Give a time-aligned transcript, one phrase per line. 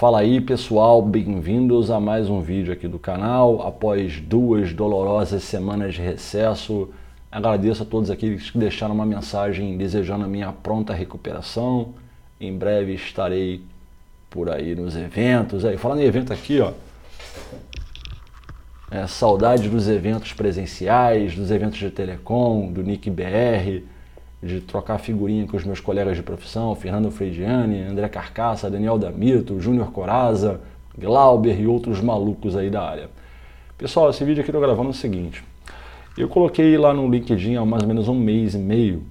[0.00, 3.60] Fala aí pessoal, bem-vindos a mais um vídeo aqui do canal.
[3.60, 6.88] Após duas dolorosas semanas de recesso,
[7.30, 11.92] agradeço a todos aqueles que deixaram uma mensagem desejando a minha pronta recuperação.
[12.40, 13.60] Em breve estarei
[14.30, 15.66] por aí nos eventos.
[15.66, 16.72] Aí, falando em evento aqui, ó,
[18.90, 23.84] é, saudade dos eventos presenciais, dos eventos de telecom, do Nick BR,
[24.42, 29.60] de trocar figurinha com os meus colegas de profissão, Fernando Frediani, André Carcaça, Daniel Damito,
[29.60, 30.60] Júnior Coraza,
[30.98, 33.10] Glauber e outros malucos aí da área.
[33.76, 35.44] Pessoal, esse vídeo aqui eu tô gravando o seguinte.
[36.16, 39.02] Eu coloquei lá no LinkedIn há mais ou menos um mês e meio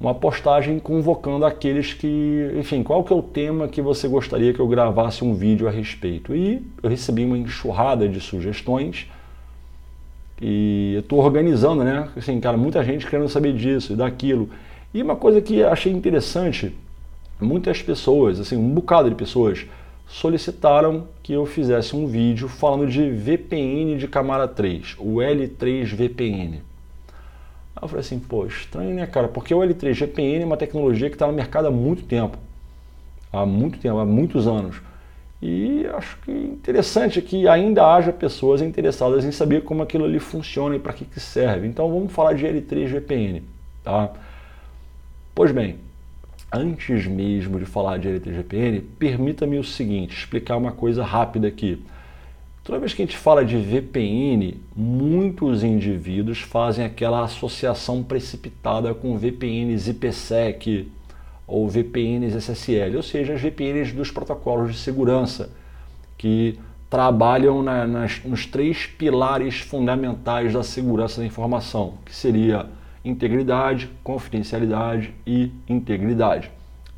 [0.00, 4.58] uma postagem convocando aqueles que, enfim, qual que é o tema que você gostaria que
[4.58, 6.34] eu gravasse um vídeo a respeito.
[6.34, 9.06] E eu recebi uma enxurrada de sugestões
[10.40, 12.08] e eu estou organizando, né?
[12.16, 14.48] Assim, cara, muita gente querendo saber disso e daquilo.
[14.92, 16.74] E uma coisa que achei interessante,
[17.40, 19.66] muitas pessoas, assim, um bocado de pessoas
[20.08, 26.62] solicitaram que eu fizesse um vídeo falando de VPN de camada 3, o L3 VPN.
[27.76, 29.28] Aí eu falei assim, pô, estranho, né, cara?
[29.28, 32.36] Porque o L3 VPN é uma tecnologia que está no mercado há muito tempo.
[33.32, 34.82] Há muito tempo, há muitos anos.
[35.42, 40.76] E acho que interessante que ainda haja pessoas interessadas em saber como aquilo ali funciona
[40.76, 41.66] e para que, que serve.
[41.66, 43.42] Então vamos falar de L3 VPN,
[43.82, 44.12] tá?
[45.34, 45.76] Pois bem,
[46.52, 51.82] antes mesmo de falar de L3 VPN, permita-me o seguinte, explicar uma coisa rápida aqui.
[52.62, 59.16] Toda vez que a gente fala de VPN, muitos indivíduos fazem aquela associação precipitada com
[59.16, 60.86] VPNs IPsec
[61.50, 65.50] ou VPNs SSL, ou seja, as VPNs dos protocolos de segurança,
[66.16, 72.66] que trabalham na, nas, nos três pilares fundamentais da segurança da informação, que seria
[73.04, 76.50] integridade, confidencialidade e integridade.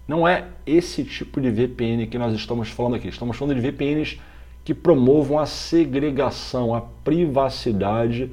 [0.06, 3.08] Não é esse tipo de VPN que nós estamos falando aqui.
[3.08, 4.20] Estamos falando de VPNs
[4.64, 8.30] que promovam a segregação, a privacidade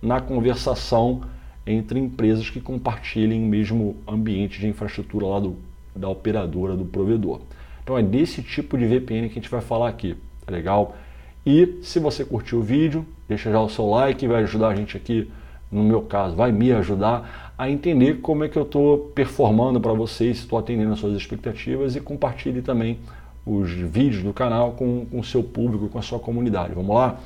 [0.00, 1.22] na conversação
[1.70, 5.56] entre empresas que compartilhem o mesmo ambiente de infraestrutura lá do,
[5.94, 7.40] da operadora, do provedor.
[7.82, 10.96] Então é desse tipo de VPN que a gente vai falar aqui, tá legal?
[11.44, 14.96] E se você curtiu o vídeo, deixa já o seu like, vai ajudar a gente
[14.96, 15.30] aqui,
[15.70, 19.92] no meu caso, vai me ajudar a entender como é que eu estou performando para
[19.92, 22.98] vocês, estou atendendo as suas expectativas e compartilhe também
[23.44, 26.74] os vídeos do canal com o seu público, com a sua comunidade.
[26.74, 27.18] Vamos lá?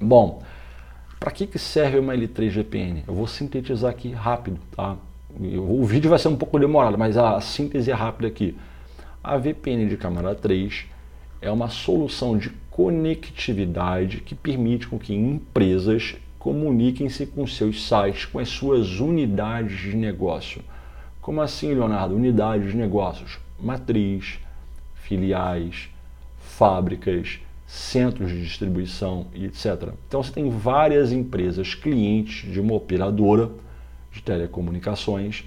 [0.00, 0.42] Bom,
[1.24, 3.04] para que, que serve uma L3 VPN?
[3.08, 4.94] Eu vou sintetizar aqui rápido, tá?
[5.34, 8.54] O vídeo vai ser um pouco demorado, mas a síntese é rápida aqui.
[9.22, 10.84] A VPN de camada 3
[11.40, 18.38] é uma solução de conectividade que permite com que empresas comuniquem-se com seus sites, com
[18.38, 20.60] as suas unidades de negócio.
[21.22, 22.14] Como assim, Leonardo?
[22.14, 24.38] Unidades de negócios, matriz,
[24.92, 25.88] filiais,
[26.38, 27.40] fábricas,
[27.74, 29.88] centros de distribuição e etc.
[30.06, 33.50] Então você tem várias empresas clientes de uma operadora
[34.12, 35.44] de telecomunicações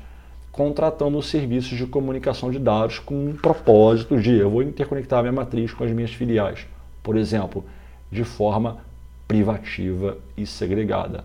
[0.51, 5.71] contratando serviços de comunicação de dados com um propósito de eu vou interconectar minha matriz
[5.73, 6.67] com as minhas filiais,
[7.01, 7.63] por exemplo,
[8.11, 8.79] de forma
[9.25, 11.23] privativa e segregada.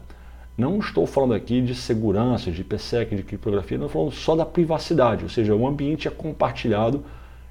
[0.56, 4.46] Não estou falando aqui de segurança, de IPsec, de criptografia, não estou falando só da
[4.46, 7.02] privacidade, ou seja, o ambiente é compartilhado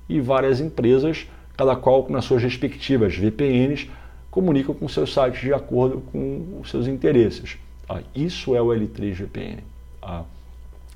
[0.07, 1.27] e várias empresas,
[1.61, 3.87] cada qual nas suas respectivas VPNs,
[4.31, 7.55] comunicam com seus sites de acordo com os seus interesses.
[7.87, 8.01] Tá?
[8.15, 9.63] Isso é o L3 VPN.
[10.01, 10.23] Tá?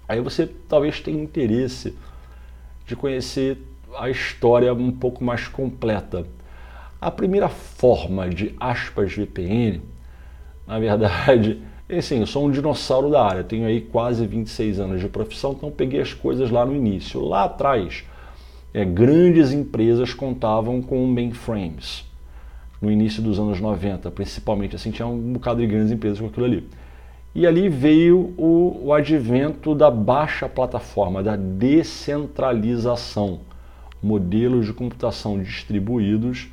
[0.09, 1.95] Aí você talvez tenha interesse
[2.87, 3.59] de conhecer
[3.95, 6.25] a história um pouco mais completa.
[6.99, 9.83] A primeira forma de aspas VPN,
[10.65, 11.61] na verdade,
[11.95, 15.69] assim, eu sou um dinossauro da área, tenho aí quase 26 anos de profissão, então
[15.69, 17.23] peguei as coisas lá no início.
[17.23, 18.03] Lá atrás,
[18.75, 22.03] é, grandes empresas contavam com mainframes
[22.81, 26.45] no início dos anos 90, principalmente assim, tinha um bocado de grandes empresas com aquilo
[26.45, 26.67] ali.
[27.33, 33.39] E ali veio o, o advento da baixa plataforma, da descentralização,
[34.03, 36.49] modelos de computação distribuídos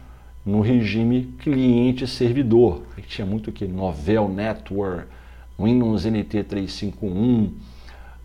[0.47, 2.83] no regime cliente-servidor.
[3.09, 3.67] Tinha muito o que?
[3.67, 5.09] Novell Network,
[5.59, 7.53] Windows NT 351,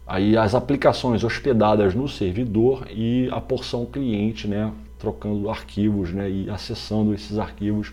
[0.07, 6.50] aí as aplicações hospedadas no servidor e a porção cliente, né, trocando arquivos né, e
[6.50, 7.92] acessando esses arquivos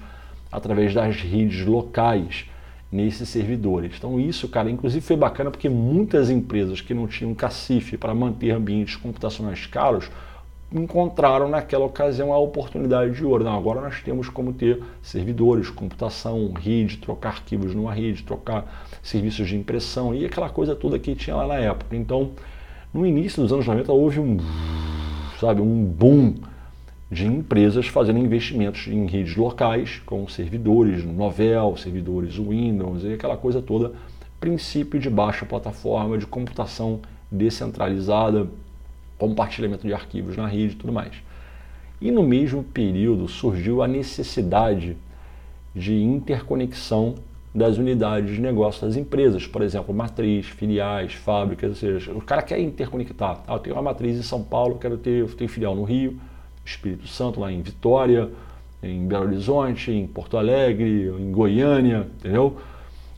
[0.50, 2.46] através das redes locais
[2.90, 3.96] nesses servidores.
[3.98, 8.52] Então isso, cara, inclusive foi bacana porque muitas empresas que não tinham cacife para manter
[8.52, 10.08] ambientes computacionais caros
[10.74, 13.44] encontraram naquela ocasião a oportunidade de ouro.
[13.44, 19.48] Não, agora nós temos como ter servidores, computação, rede, trocar arquivos numa rede, trocar serviços
[19.48, 21.94] de impressão e aquela coisa toda que tinha lá na época.
[21.94, 22.32] Então,
[22.92, 24.38] no início dos anos 90 houve um,
[25.40, 26.34] sabe, um boom
[27.10, 33.62] de empresas fazendo investimentos em redes locais, com servidores Novell, servidores Windows e aquela coisa
[33.62, 33.92] toda,
[34.40, 37.00] princípio de baixa plataforma, de computação
[37.30, 38.48] descentralizada,
[39.18, 41.12] compartilhamento de arquivos na rede e tudo mais.
[42.00, 44.96] E no mesmo período surgiu a necessidade
[45.74, 47.14] de interconexão
[47.54, 52.42] das unidades de negócio das empresas, por exemplo, matriz, filiais, fábricas, ou seja, o cara
[52.42, 53.42] quer interconectar.
[53.46, 56.18] Ah, eu tenho uma matriz em São Paulo, quero ter, ter filial no Rio,
[56.64, 58.28] Espírito Santo, lá em Vitória,
[58.82, 62.56] em Belo Horizonte, em Porto Alegre, em Goiânia, entendeu?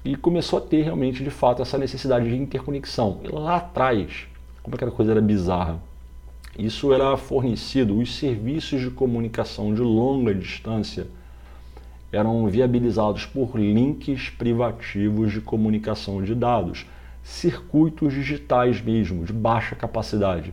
[0.04, 3.20] E começou a ter realmente, de fato, essa necessidade de interconexão.
[3.24, 4.28] E lá atrás,
[4.66, 5.78] como aquela coisa era bizarra,
[6.58, 11.06] isso era fornecido, os serviços de comunicação de longa distância
[12.10, 16.84] eram viabilizados por links privativos de comunicação de dados,
[17.22, 20.52] circuitos digitais mesmo, de baixa capacidade.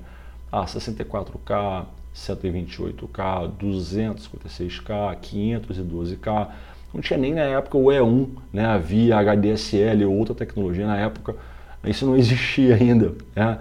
[0.52, 6.50] Ah, 64K, 128K, 256K, 512K.
[6.94, 8.64] Não tinha nem na época o E1, né?
[8.64, 11.36] havia HDSL ou outra tecnologia na época,
[11.84, 13.16] isso não existia ainda.
[13.36, 13.58] Né?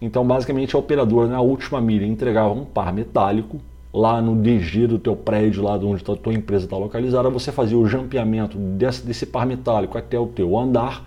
[0.00, 3.60] Então, basicamente, a operadora, na última milha, entregava um par metálico
[3.92, 7.78] lá no DG do teu prédio, lá onde a tua empresa está localizada, você fazia
[7.78, 11.02] o jampeamento desse, desse par metálico até o teu andar,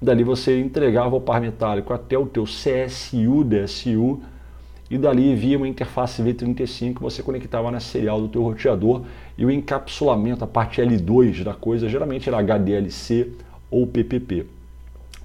[0.00, 4.20] dali você entregava o par metálico até o teu CSU, DSU,
[4.90, 9.02] e dali via uma interface V35 você conectava na serial do teu roteador
[9.36, 13.32] e o encapsulamento, a parte L2 da coisa, geralmente era HDLC
[13.70, 14.46] ou PPP.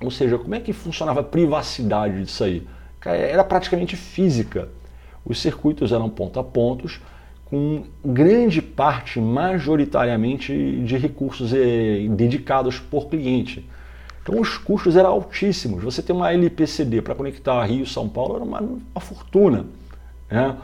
[0.02, 2.66] Ou seja, como é que funcionava a privacidade disso aí?
[3.06, 4.70] Era praticamente física.
[5.26, 7.00] Os circuitos eram ponta a pontos,
[7.46, 10.54] com grande parte, majoritariamente,
[10.84, 13.68] de recursos eh, dedicados por cliente.
[14.22, 15.84] Então os custos eram altíssimos.
[15.84, 19.66] Você ter uma LPCD para conectar Rio e São Paulo era uma, uma fortuna.
[20.30, 20.56] Né?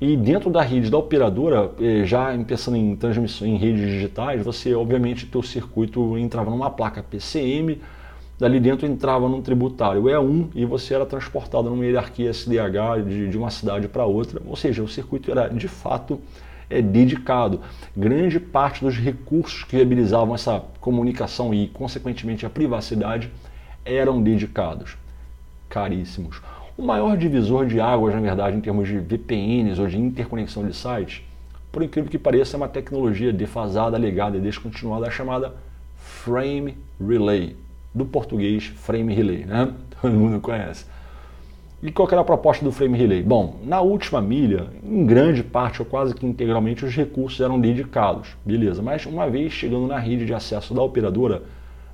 [0.00, 4.74] E dentro da rede da operadora, eh, já pensando em transmissão em redes digitais, você
[4.74, 7.80] obviamente teu circuito entrava numa placa PCM,
[8.40, 13.36] dali dentro entrava num tributário E1 e você era transportado numa hierarquia SDH de, de
[13.36, 16.18] uma cidade para outra, ou seja, o circuito era de fato
[16.70, 17.60] é, dedicado.
[17.94, 23.30] Grande parte dos recursos que viabilizavam essa comunicação e, consequentemente, a privacidade
[23.84, 24.96] eram dedicados.
[25.68, 26.40] Caríssimos.
[26.78, 30.74] O maior divisor de águas, na verdade, em termos de VPNs ou de interconexão de
[30.74, 31.22] sites,
[31.70, 35.54] por incrível que pareça, é uma tecnologia defasada, legada e descontinuada chamada
[35.94, 37.54] Frame Relay
[37.94, 39.72] do português frame relay, né?
[40.00, 40.86] Todo mundo conhece.
[41.82, 43.22] E qual era a proposta do frame relay?
[43.22, 48.36] Bom, na última milha, em grande parte ou quase que integralmente os recursos eram dedicados,
[48.44, 48.82] beleza.
[48.82, 51.42] Mas uma vez chegando na rede de acesso da operadora,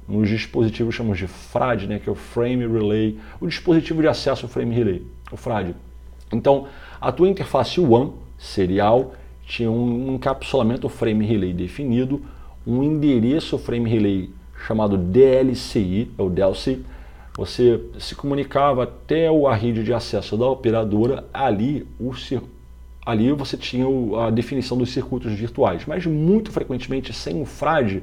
[0.08, 4.48] nos dispositivos chamamos de FRAD, né, que é o Frame Relay, o dispositivo de acesso
[4.48, 5.74] Frame Relay, o FRAD.
[6.32, 6.66] Então,
[7.00, 9.14] a tua interface WAN serial
[9.44, 12.22] tinha um encapsulamento Frame Relay definido,
[12.66, 14.30] um endereço Frame Relay
[14.66, 16.80] chamado DLCI, é o DLC,
[17.36, 22.12] você se comunicava até a rede de acesso da operadora, ali, o,
[23.04, 23.86] ali você tinha
[24.26, 28.02] a definição dos circuitos virtuais, mas muito frequentemente sem o FRAD,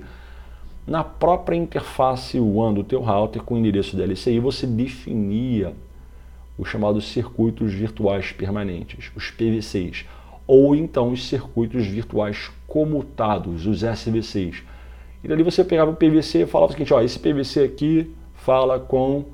[0.86, 5.74] na própria interface WAN do teu router com o endereço DLCI, você definia
[6.57, 10.05] os chamados circuitos virtuais permanentes, os PVCs,
[10.45, 14.63] ou então os circuitos virtuais comutados, os SVCs
[15.23, 18.79] e dali você pegava o PVC e falava o seguinte, ó, esse PVC aqui fala
[18.79, 19.25] com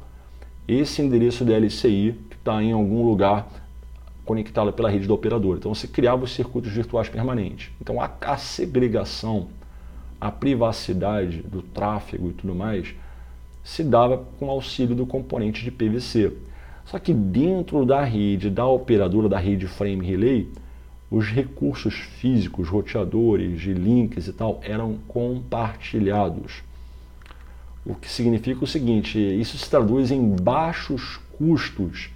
[0.68, 3.48] esse endereço DLCI que está em algum lugar
[4.24, 5.58] conectado pela rede do operador.
[5.58, 7.72] Então você criava os circuitos virtuais permanentes.
[7.82, 9.48] Então a, a segregação,
[10.22, 12.94] a privacidade do tráfego e tudo mais
[13.64, 16.32] se dava com auxílio do componente de PVC.
[16.86, 20.48] Só que dentro da rede da operadora da rede Frame Relay,
[21.12, 26.62] os recursos físicos, roteadores, de links e tal, eram compartilhados.
[27.86, 32.10] O que significa o seguinte: isso se traduz em baixos custos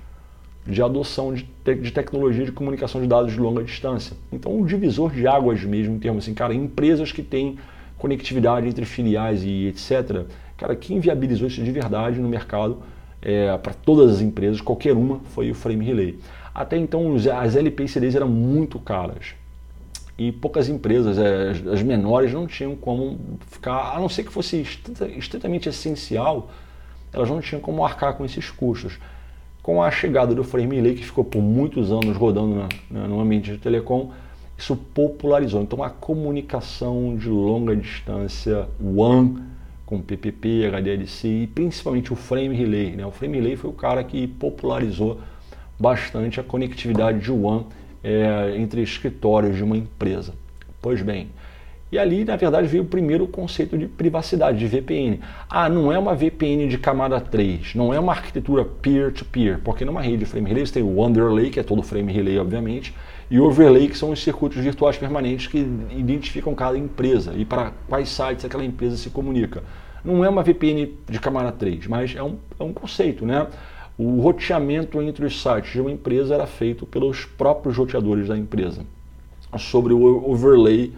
[0.66, 4.16] de adoção de, te de tecnologia de comunicação de dados de longa distância.
[4.32, 7.58] Então, um divisor de águas mesmo, em termos assim, cara, empresas que têm
[7.98, 10.26] conectividade entre filiais e etc.
[10.58, 12.80] Cara, quem viabilizou isso de verdade no mercado
[13.22, 16.20] é, para todas as empresas, qualquer uma, foi o Frame Relay.
[16.54, 19.34] Até então as LP CDs eram muito caras
[20.18, 24.62] e poucas empresas, é, as menores, não tinham como ficar, a não ser que fosse
[25.18, 26.52] estritamente essencial,
[27.12, 29.00] elas não tinham como arcar com esses custos.
[29.62, 33.20] Com a chegada do Frame Relay, que ficou por muitos anos rodando na, na, no
[33.20, 34.12] ambiente de telecom,
[34.58, 35.62] isso popularizou.
[35.62, 39.42] Então a comunicação de longa distância WAN
[39.86, 42.92] com PPP, HDLC e principalmente o Frame Relay.
[42.92, 43.06] Né?
[43.06, 45.20] O Frame Relay foi o cara que popularizou
[45.84, 47.66] bastante a conectividade de WAN
[48.02, 50.34] é, entre escritórios de uma empresa.
[50.82, 51.28] Pois bem,
[51.92, 55.20] e ali, na verdade, veio o primeiro conceito de privacidade, de VPN.
[55.50, 59.84] Ah, não é uma VPN de camada 3, não é uma arquitetura peer-to-peer, -peer, porque
[59.84, 62.96] numa rede de frame relay você tem o underlay, que é todo frame relay, obviamente,
[63.30, 65.58] e o overlay, que são os circuitos virtuais permanentes que
[65.92, 69.62] identificam cada empresa e para quais sites aquela empresa se comunica.
[70.04, 73.48] Não é uma VPN de camada 3, mas é um, é um conceito, né?
[73.98, 78.86] O roteamento entre os sites de uma empresa era feito pelos próprios roteadores da empresa,
[79.58, 80.94] sobre o overlay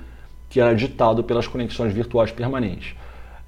[0.50, 2.96] que era ditado pelas conexões virtuais permanentes.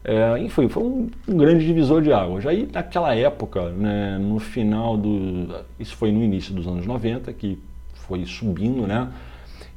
[0.04, 2.46] É, enfim, foi um, um, grande divisor de águas.
[2.46, 5.64] Aí, naquela época, né, no final do.
[5.80, 7.60] Isso foi no início dos anos 90, que
[7.94, 9.12] foi subindo, né?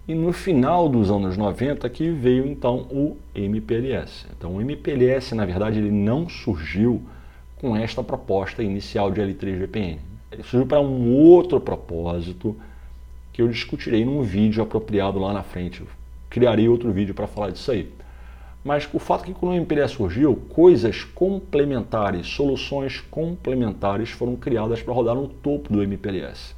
[0.07, 4.27] E no final dos anos 90 que veio então o MPLS.
[4.37, 7.03] Então o MPLS, na verdade, ele não surgiu
[7.61, 10.01] com esta proposta inicial de L3 VPN.
[10.33, 12.57] Ele surgiu para um outro propósito
[13.33, 15.85] que eu discutirei num vídeo apropriado lá na frente
[16.31, 17.93] criarei outro vídeo para falar disso aí.
[18.63, 24.83] Mas o fato é que quando o MPLS surgiu, coisas complementares, soluções complementares foram criadas
[24.83, 26.55] para rodar no topo do MPLS.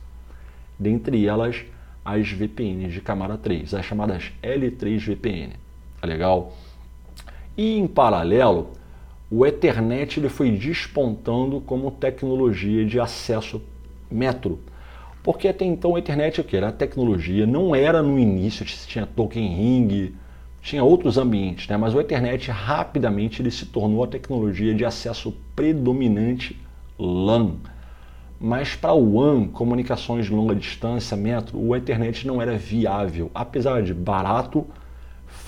[0.79, 1.65] Dentre elas,
[2.05, 5.53] as VPNs de camada 3, as chamadas L3 VPN.
[6.01, 6.55] Tá legal?
[7.57, 8.73] E em paralelo,
[9.33, 13.63] o Ethernet ele foi despontando como tecnologia de acesso
[14.11, 14.61] metro
[15.23, 16.57] porque até então a internet o que?
[16.57, 20.15] Era a tecnologia, não era no início, tinha Token Ring,
[20.61, 21.77] tinha outros ambientes, né?
[21.77, 26.61] mas o Ethernet rapidamente ele se tornou a tecnologia de acesso predominante
[26.99, 27.53] LAN.
[28.41, 33.85] Mas para o WAN, comunicações de longa distância, metro, o Ethernet não era viável, apesar
[33.85, 34.67] de barato,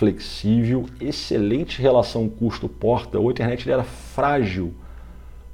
[0.04, 4.74] flexível, excelente relação custo-porta, o Ethernet era frágil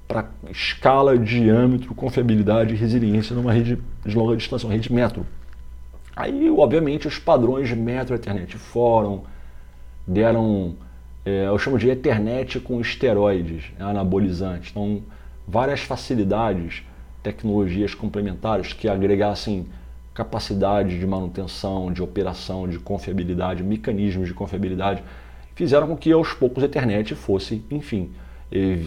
[0.09, 5.25] para escala, diâmetro, confiabilidade e resiliência numa rede de longa distância, uma rede metro.
[6.17, 9.23] Aí, obviamente, os padrões de metro Ethernet foram,
[10.05, 10.75] deram,
[11.25, 14.71] é, eu chamo de Ethernet com esteroides anabolizantes.
[14.73, 15.01] Então,
[15.47, 16.83] várias facilidades,
[17.23, 19.67] tecnologias complementares que agregassem
[20.15, 25.03] capacidade de manutenção, de operação, de confiabilidade, mecanismos de confiabilidade,
[25.55, 28.11] fizeram com que aos poucos a Ethernet fosse, enfim,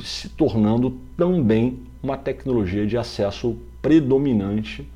[0.04, 4.88] se tornando também uma tecnologia de acesso predominante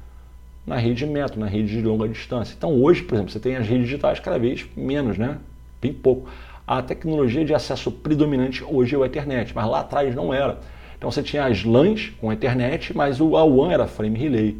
[0.65, 2.53] na rede metro, na rede de longa distância.
[2.57, 5.37] Então hoje, por exemplo, você tem as redes digitais cada vez menos, né?
[5.81, 6.29] Bem pouco.
[6.65, 10.59] A tecnologia de acesso predominante hoje é o Ethernet, mas lá atrás não era.
[10.97, 14.57] Então você tinha as LANs com Ethernet, mas o A1 era frame relay,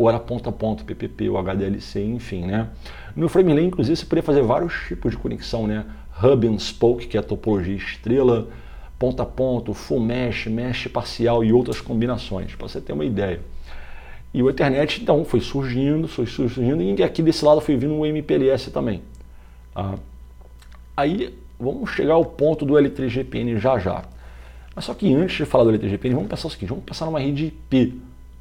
[0.00, 2.70] ou era ponta a ponta, PPP, ou HDLC, enfim, né?
[3.14, 5.84] No frame relay, inclusive, você poderia fazer vários tipos de conexão, né?
[6.22, 8.48] Hub and spoke, que é a topologia estrela,
[8.98, 13.40] ponta a ponto, full mesh, mesh parcial e outras combinações, para você ter uma ideia.
[14.32, 18.06] E o Ethernet, então, foi surgindo, foi surgindo, e aqui desse lado foi vindo o
[18.06, 19.02] MPLS também.
[19.74, 19.96] Tá?
[20.96, 24.02] Aí, vamos chegar ao ponto do L3GPN já já.
[24.74, 27.20] Mas só que antes de falar do L3GPN, vamos pensar o seguinte, vamos pensar numa
[27.20, 28.00] rede IP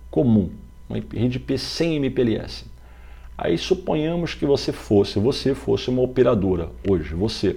[0.10, 0.50] comum,
[0.90, 2.66] uma rede IP sem MPLS.
[3.38, 7.56] Aí suponhamos que você fosse, você fosse uma operadora hoje, você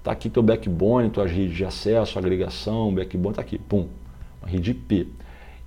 [0.00, 3.86] Está aqui teu backbone, tuas redes de acesso, agregação, backbone, está aqui, pum,
[4.40, 5.12] uma rede IP.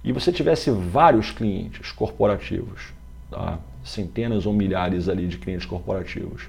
[0.04, 2.92] E você tivesse vários clientes corporativos,
[3.30, 3.60] tá?
[3.84, 6.48] centenas ou milhares ali de clientes corporativos.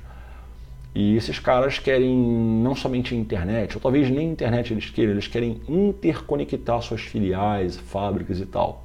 [0.95, 5.61] E esses caras querem não somente internet, ou talvez nem internet eles queiram, eles querem
[5.69, 8.84] interconectar suas filiais, fábricas e tal.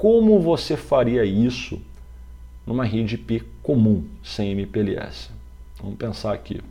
[0.00, 1.78] Como você faria isso
[2.66, 5.30] numa rede IP comum, sem MPLS?
[5.78, 6.62] Vamos pensar aqui.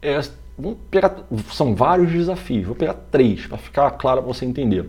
[0.00, 0.18] É,
[0.90, 1.14] pegar,
[1.52, 4.88] são vários desafios, vou pegar três para ficar claro para você entender.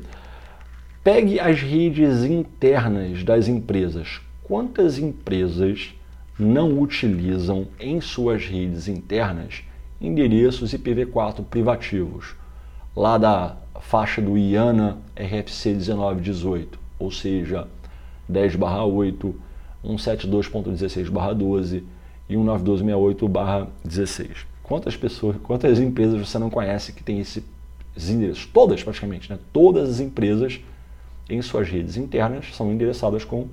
[1.04, 4.22] Pegue as redes internas das empresas.
[4.42, 5.94] Quantas empresas
[6.40, 9.64] não utilizam em suas redes internas
[10.00, 12.36] endereços IPv4 privativos,
[12.96, 17.68] lá da faixa do IANA RFC 1918, ou seja,
[18.30, 19.36] 10/8,
[19.84, 21.84] 172.16/12
[22.30, 24.46] e 19268/16.
[24.64, 27.44] Quantas pessoas, quantas empresas você não conhece que tem esse,
[27.96, 28.46] esses endereços?
[28.46, 29.38] Todas, praticamente, né?
[29.52, 30.62] Todas as empresas
[31.30, 33.48] em suas redes internas são endereçadas com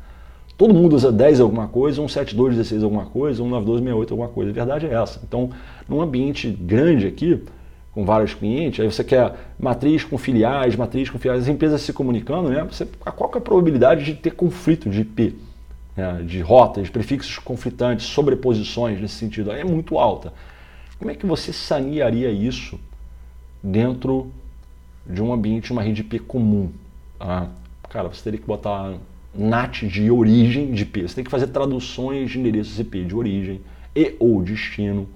[0.56, 4.50] todo mundo usa 10 alguma coisa, 172, 16 alguma coisa, 192, 68 alguma coisa.
[4.50, 5.20] A verdade é essa.
[5.26, 5.50] Então,
[5.88, 7.42] num ambiente grande aqui,
[7.92, 11.92] com vários clientes, aí você quer matriz com filiais, matriz com filiais, as empresas se
[11.92, 12.64] comunicando, né?
[12.64, 15.36] Você, qual é a probabilidade de ter conflito de IP,
[15.94, 16.22] né?
[16.24, 19.50] de rotas, prefixos conflitantes, sobreposições nesse sentido?
[19.50, 20.32] Aí é muito alta.
[20.98, 22.80] Como é que você sanearia isso
[23.62, 24.32] dentro
[25.06, 26.70] de um ambiente, uma rede IP comum?
[27.20, 27.48] Ah,
[27.90, 28.94] cara, você teria que botar
[29.34, 31.02] NAT de origem de IP.
[31.02, 33.60] Você tem que fazer traduções de endereços IP de origem
[33.94, 35.06] e ou destino.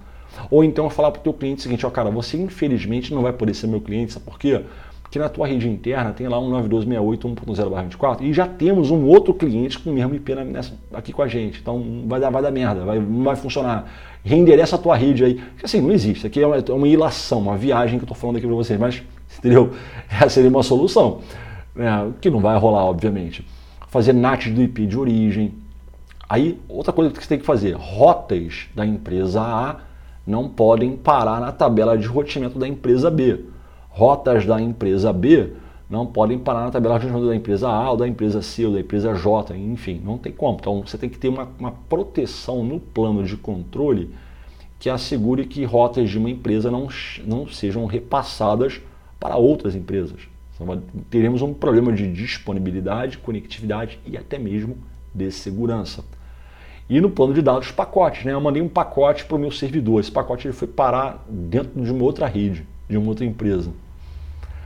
[0.49, 3.33] Ou então falar para o teu cliente o seguinte, ó cara, você infelizmente não vai
[3.33, 4.61] poder ser meu cliente, sabe por quê?
[5.01, 9.79] Porque na tua rede interna tem lá um 9268.1.0/24 e já temos um outro cliente
[9.79, 11.61] com o mesmo IP nessa, aqui com a gente.
[11.61, 13.89] Então vai dar, vai dar merda, vai, não vai funcionar.
[14.23, 15.35] Reendereça a tua rede aí.
[15.35, 16.27] Porque assim, não existe.
[16.27, 18.77] Aqui é uma, é uma ilação, uma viagem que eu estou falando aqui para vocês,
[18.77, 19.01] mas
[19.39, 19.71] entendeu?
[20.09, 21.21] Essa seria uma solução.
[21.77, 23.45] É, que não vai rolar, obviamente
[23.87, 25.53] fazer NAT do IP de origem.
[26.29, 29.77] Aí, outra coisa que você tem que fazer, rotas da empresa A
[30.27, 33.45] não podem parar na tabela de roteamento da empresa B.
[33.89, 35.53] Rotas da empresa B
[35.89, 38.73] não podem parar na tabela de roteamento da empresa A, ou da empresa C, ou
[38.73, 40.57] da empresa J, enfim, não tem como.
[40.59, 44.13] Então, você tem que ter uma, uma proteção no plano de controle
[44.77, 46.89] que assegure que rotas de uma empresa não,
[47.25, 48.81] não sejam repassadas
[49.17, 50.19] para outras empresas.
[50.53, 54.77] Então, teremos um problema de disponibilidade, conectividade e até mesmo
[55.13, 56.03] de segurança.
[56.89, 58.23] E no plano de dados, pacotes.
[58.23, 58.33] Né?
[58.33, 59.99] Eu mandei um pacote para o meu servidor.
[59.99, 63.71] Esse pacote ele foi parar dentro de uma outra rede, de uma outra empresa.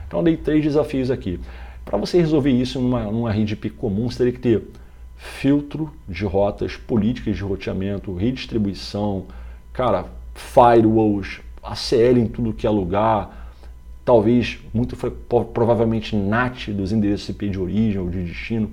[0.06, 1.40] Então eu dei três desafios aqui.
[1.84, 4.62] Para você resolver isso numa, numa rede IP comum, você teria que ter
[5.16, 9.26] filtro de rotas, políticas de roteamento, redistribuição,
[9.72, 13.52] cara, firewalls, ACL em tudo que é lugar,
[14.04, 14.96] talvez, muito
[15.54, 18.70] provavelmente, NAT dos endereços IP de origem ou de destino,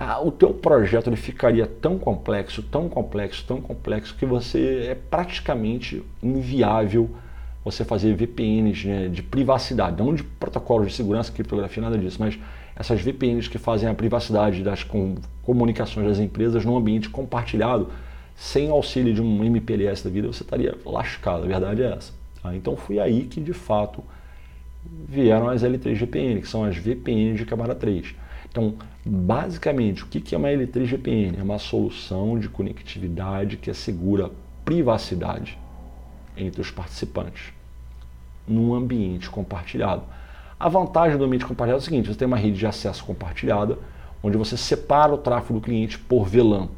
[0.00, 4.94] ah, o teu projeto ele ficaria tão complexo, tão complexo, tão complexo que você é
[4.94, 7.10] praticamente inviável
[7.64, 12.38] você fazer VPNs né, de privacidade, não de protocolos de segurança, criptografia, nada disso, mas
[12.76, 17.88] essas VPNs que fazem a privacidade das com, comunicações das empresas num ambiente compartilhado,
[18.36, 22.12] sem auxílio de um MPLS da vida, você estaria lascado, a verdade é essa.
[22.40, 22.54] Tá?
[22.54, 24.04] Então foi aí que de fato
[25.08, 28.14] vieram as L3GPN, que são as VPN de camada 3.
[28.58, 31.38] Então, basicamente, o que é uma L3GPN?
[31.38, 34.32] É uma solução de conectividade que assegura
[34.64, 35.56] privacidade
[36.36, 37.52] entre os participantes
[38.48, 40.02] num ambiente compartilhado.
[40.58, 43.78] A vantagem do ambiente compartilhado é o seguinte: você tem uma rede de acesso compartilhada,
[44.24, 46.68] onde você separa o tráfego do cliente por VLAN,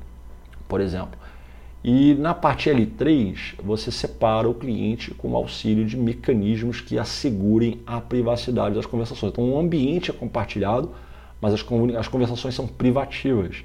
[0.68, 1.18] por exemplo.
[1.82, 8.02] E na parte L3, você separa o cliente com auxílio de mecanismos que assegurem a
[8.02, 9.32] privacidade das conversações.
[9.32, 10.90] Então, o ambiente é compartilhado,
[11.40, 11.64] mas as,
[11.98, 13.64] as conversações são privativas.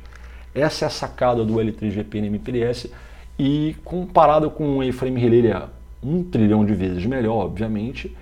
[0.53, 2.91] Essa é a sacada do L3GP MPLS
[3.38, 5.63] e comparado com o A-Frame Relay, ele é
[6.01, 8.15] um trilhão de vezes melhor, obviamente,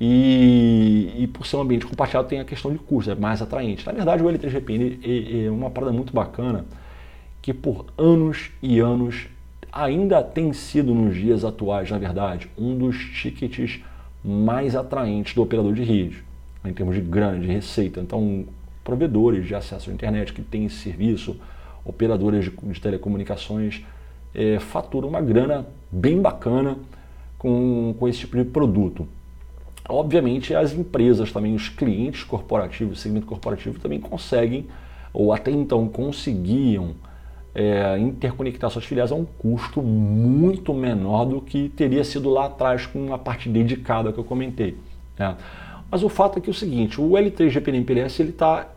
[0.00, 3.86] e, e, por ser um ambiente compartilhado tem a questão de custo, é mais atraente.
[3.86, 6.64] Na verdade, o L3GPN é, é uma parada muito bacana
[7.40, 9.28] que por anos e anos
[9.72, 13.80] ainda tem sido nos dias atuais, na verdade, um dos tickets
[14.24, 16.24] mais atraentes do operador de rede,
[16.64, 18.00] em termos de grana, de receita.
[18.00, 18.46] Então,
[18.84, 21.36] provedores de acesso à internet que têm esse serviço,
[21.84, 23.82] operadores de, de telecomunicações,
[24.34, 26.76] é, faturam uma grana bem bacana
[27.38, 29.08] com, com esse tipo de produto.
[29.88, 34.66] Obviamente, as empresas também, os clientes corporativos, segmento corporativo, também conseguem,
[35.12, 36.94] ou até então conseguiam,
[37.54, 42.84] é, interconectar suas filiais a um custo muito menor do que teria sido lá atrás
[42.84, 44.76] com a parte dedicada que eu comentei.
[45.18, 45.36] Né?
[45.90, 48.68] Mas o fato é que é o seguinte, o L3 GPN MPLS ele está,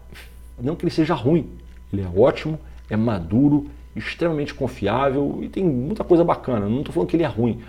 [0.60, 1.50] não que ele seja ruim,
[1.91, 6.67] ele é ótimo, é maduro, extremamente confiável e tem muita coisa bacana.
[6.67, 7.62] Não estou falando que ele é ruim,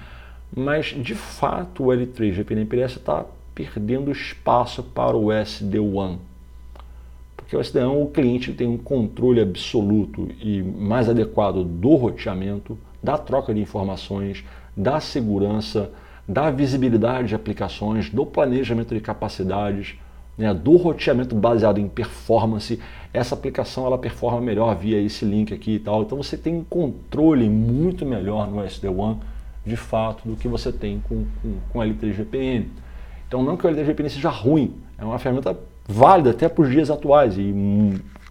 [0.55, 3.25] mas de fato o L3 GPN MPLS está
[3.55, 6.19] perdendo espaço para o SD-WAN
[7.49, 13.17] porque o SDN, o cliente tem um controle absoluto e mais adequado do roteamento, da
[13.17, 14.45] troca de informações,
[14.77, 15.91] da segurança,
[16.29, 19.95] da visibilidade de aplicações, do planejamento de capacidades,
[20.39, 22.79] né, do roteamento baseado em performance.
[23.13, 26.03] Essa aplicação ela performa melhor via esse link aqui e tal.
[26.03, 29.19] Então você tem um controle muito melhor no SD-WAN
[29.67, 32.67] de fato do que você tem com, com, com L3GPN.
[33.27, 36.91] Então não que o L3GPN seja ruim, é uma ferramenta válida até para os dias
[36.91, 37.53] atuais e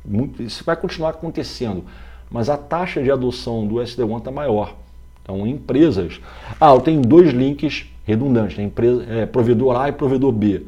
[0.06, 1.84] muito, isso vai continuar acontecendo.
[2.32, 4.76] Mas a taxa de adoção do SD-WAN está maior.
[5.22, 6.22] Então, empresas.
[6.60, 8.64] Ah, eu tenho dois links redundantes, né?
[8.64, 10.64] empresa, é, provedor A e provedor B.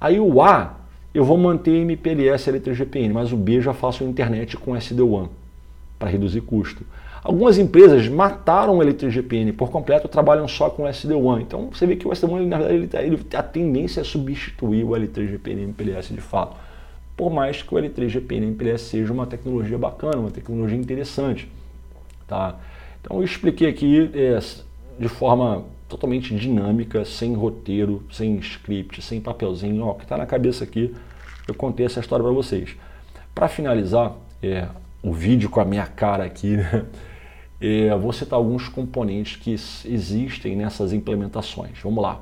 [0.00, 0.76] Aí o A
[1.14, 5.28] eu vou manter MPLS L3GPN, mas o B já faço internet com SD-WAN.
[5.98, 6.84] para reduzir custo.
[7.24, 11.40] Algumas empresas mataram o LTGPN por completo, trabalham só com SD1.
[11.40, 14.84] Então você vê que o SD1, na verdade, ele, tá, ele, a tendência é substituir
[14.84, 16.54] o L3GPN MPLS de fato.
[17.16, 21.50] Por mais que o L3GPN MPLS seja uma tecnologia bacana, uma tecnologia interessante.
[22.28, 22.56] Tá?
[23.00, 24.38] Então eu expliquei aqui é,
[24.98, 30.64] de forma totalmente dinâmica, sem roteiro, sem script, sem papelzinho, ó, que está na cabeça
[30.64, 30.94] aqui,
[31.46, 32.76] eu contei essa história para vocês.
[33.34, 34.66] Para finalizar é,
[35.02, 36.86] o vídeo com a minha cara aqui, né,
[37.60, 41.78] é, vou citar alguns componentes que existem nessas implementações.
[41.82, 42.20] Vamos lá.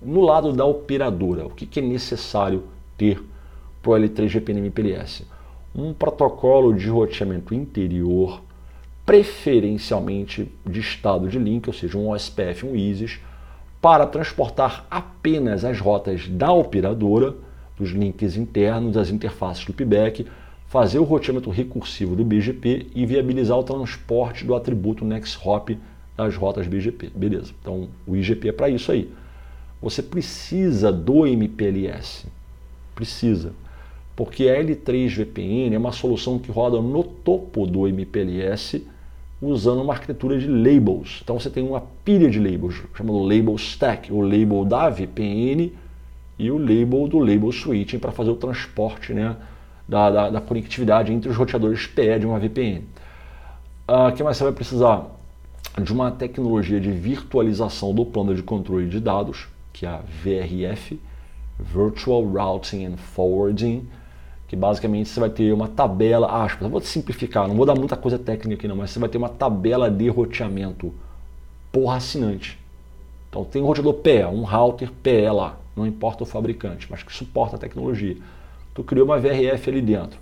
[0.00, 2.64] No lado da operadora, o que, que é necessário
[2.96, 3.22] ter
[3.82, 5.26] para o L3 GPNM PLS?
[5.74, 8.42] Um protocolo de roteamento interior,
[9.10, 13.18] preferencialmente de estado de link, ou seja, um OSPF, um ISIS,
[13.82, 17.34] para transportar apenas as rotas da operadora,
[17.76, 19.74] dos links internos, das interfaces do
[20.68, 25.76] fazer o roteamento recursivo do BGP e viabilizar o transporte do atributo NextHop
[26.16, 27.10] das rotas BGP.
[27.12, 29.10] Beleza, então o IGP é para isso aí.
[29.82, 32.28] Você precisa do MPLS,
[32.94, 33.54] precisa,
[34.14, 38.86] porque a L3 VPN é uma solução que roda no topo do MPLS
[39.40, 41.20] usando uma arquitetura de labels.
[41.22, 45.72] Então você tem uma pilha de labels, chamado label stack, o label da VPN
[46.38, 49.36] e o label do label switching para fazer o transporte né,
[49.88, 52.84] da, da, da, conectividade entre os roteadores PE de uma VPN.
[53.88, 55.06] O uh, que mais você vai precisar?
[55.80, 61.00] De uma tecnologia de virtualização do plano de controle de dados, que é a VRF,
[61.58, 63.86] Virtual Routing and Forwarding,
[64.50, 68.18] que basicamente você vai ter uma tabela, aspas, vou simplificar, não vou dar muita coisa
[68.18, 70.92] técnica aqui não, mas você vai ter uma tabela de roteamento
[71.70, 72.58] por assinante.
[73.28, 77.12] Então tem um roteador PE, um router PE lá, não importa o fabricante, mas que
[77.12, 78.16] suporta a tecnologia.
[78.74, 80.18] Tu criou uma VRF ali dentro.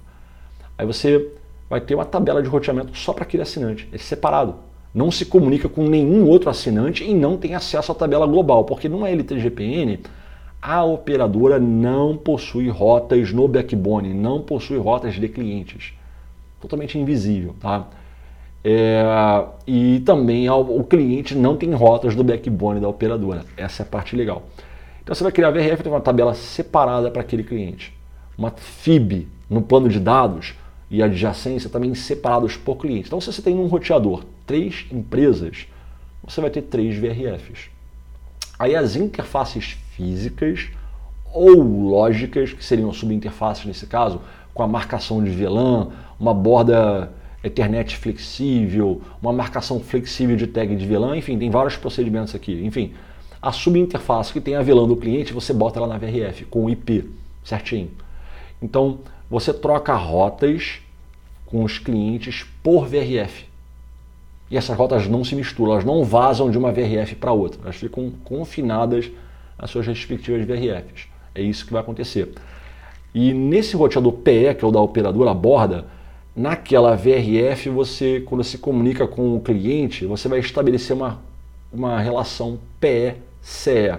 [0.77, 1.33] Aí você
[1.71, 4.57] vai ter uma tabela de roteamento só para aquele assinante, é separado.
[4.93, 8.91] Não se comunica com nenhum outro assinante e não tem acesso à tabela global, porque
[8.91, 10.01] numa LTGPN
[10.61, 15.93] a operadora não possui rotas no backbone, não possui rotas de clientes.
[16.61, 17.87] Totalmente invisível, tá?
[18.65, 19.05] É,
[19.67, 23.45] e também o cliente não tem rotas do backbone da operadora.
[23.57, 24.43] Essa é a parte legal.
[25.03, 27.97] Então você vai criar a VRF, tem uma tabela separada para aquele cliente.
[28.37, 30.55] Uma FIB no plano de dados
[30.91, 33.07] e adjacência também separados por cliente.
[33.07, 35.67] Então se você tem um roteador três empresas,
[36.25, 37.71] você vai ter três VRFs.
[38.59, 40.69] Aí as interfaces físicas
[41.35, 44.21] ou lógicas, que seriam subinterfaces nesse caso,
[44.55, 50.87] com a marcação de VLAN, uma borda Ethernet flexível, uma marcação flexível de tag de
[50.87, 52.65] VLAN, enfim, tem vários procedimentos aqui.
[52.65, 52.95] Enfim,
[53.43, 56.71] a subinterface que tem a VLAN do cliente, você bota ela na VRF com o
[56.71, 57.11] IP
[57.45, 57.91] certinho.
[58.63, 60.81] Então, você troca rotas
[61.45, 63.47] com os clientes por VRF.
[64.51, 67.77] E essas rotas não se misturam, elas não vazam de uma VRF para outra, elas
[67.77, 69.11] ficam confinadas
[69.59, 71.09] às suas respectivas VRFs.
[71.35, 72.33] É isso que vai acontecer.
[73.15, 75.87] E nesse roteador PE, que é o da operadora borda,
[76.37, 81.21] naquela VRF, você, quando se comunica com o cliente, você vai estabelecer uma,
[81.73, 83.99] uma relação PE-CE.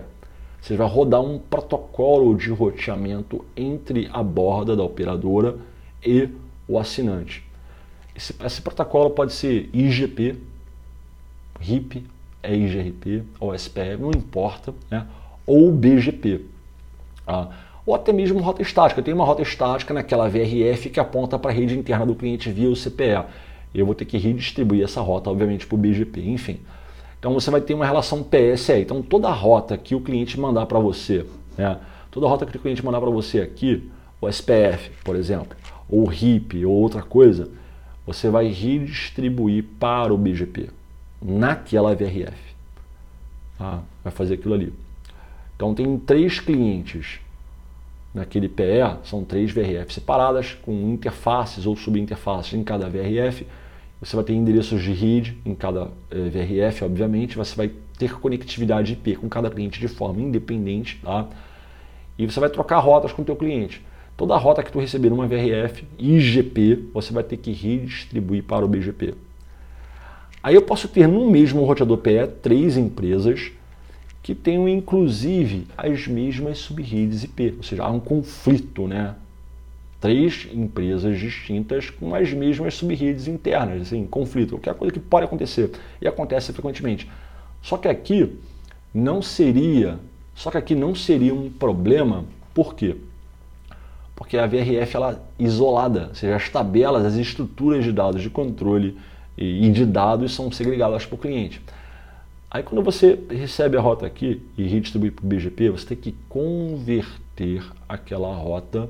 [0.61, 5.57] Você vai rodar um protocolo de roteamento entre a borda da operadora
[6.05, 6.29] e
[6.67, 7.43] o assinante.
[8.15, 10.35] Esse, esse protocolo pode ser IGP,
[11.59, 12.05] RIP,
[12.43, 15.05] EIGRP, OSPF, não importa, né?
[15.49, 16.41] Ou BGP.
[17.25, 17.47] Ah,
[17.85, 19.01] ou até mesmo rota estática.
[19.01, 22.69] Tem uma rota estática naquela VRF que aponta para a rede interna do cliente via
[22.69, 23.25] o CPE.
[23.73, 26.59] Eu vou ter que redistribuir essa rota, obviamente, para o BGP, enfim.
[27.17, 28.73] Então você vai ter uma relação PSE.
[28.73, 31.25] Então toda rota que o cliente mandar para você,
[31.57, 31.79] né?
[32.11, 33.89] toda rota que o cliente mandar para você aqui,
[34.21, 35.57] o SPF, por exemplo,
[35.89, 37.49] ou RIP ou outra coisa,
[38.05, 40.69] você vai redistribuir para o BGP
[41.21, 42.37] naquela VRF.
[43.57, 43.81] Tá?
[44.03, 44.73] Vai fazer aquilo ali.
[45.59, 47.19] Então tem três clientes
[48.13, 53.45] naquele PE, são três VRF separadas, com interfaces ou subinterfaces em cada VRF.
[54.01, 57.35] Você vai ter endereços de RID em cada eh, VRF, obviamente.
[57.35, 60.97] Você vai ter conectividade IP com cada cliente de forma independente.
[61.03, 61.27] Tá?
[62.17, 63.85] E você vai trocar rotas com o teu cliente.
[64.15, 68.67] Toda rota que tu receber numa VRF IGP, você vai ter que redistribuir para o
[68.69, 69.13] BGP.
[70.41, 73.51] Aí eu posso ter no mesmo roteador PE três empresas
[74.21, 79.15] que tenham inclusive as mesmas subredes IP, ou seja, há um conflito, né?
[79.99, 85.25] Três empresas distintas com as mesmas subredes internas, assim, conflito, que é coisa que pode
[85.25, 87.09] acontecer e acontece frequentemente.
[87.61, 88.37] Só que aqui
[88.93, 89.99] não seria,
[90.33, 92.95] só que aqui não seria um problema, por quê?
[94.19, 98.29] porque a VRF ela é isolada, ou seja, as tabelas, as estruturas de dados de
[98.29, 98.97] controle
[99.37, 101.61] e de dados são segregadas para o cliente.
[102.51, 106.15] Aí quando você recebe a rota aqui e redistribui para o BGP, você tem que
[106.27, 108.89] converter aquela rota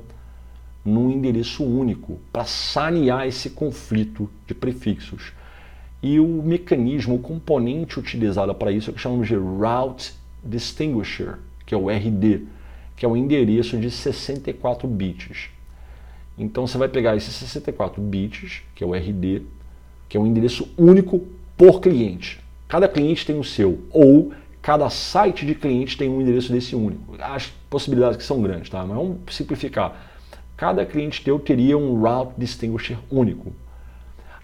[0.82, 5.32] num endereço único para sanear esse conflito de prefixos.
[6.02, 11.36] E o mecanismo, o componente utilizado para isso é o que chamamos de Route Distinguisher,
[11.66, 12.46] que é o RD,
[12.96, 15.50] que é o endereço de 64 bits.
[16.38, 19.42] Então você vai pegar esses 64 bits, que é o RD,
[20.08, 21.26] que é um endereço único
[21.58, 22.39] por cliente.
[22.70, 27.16] Cada cliente tem o seu, ou cada site de cliente tem um endereço desse único.
[27.18, 28.86] As possibilidades que são grandes, tá?
[28.86, 30.00] Mas vamos simplificar.
[30.56, 33.52] Cada cliente teu teria um route distinguisher único.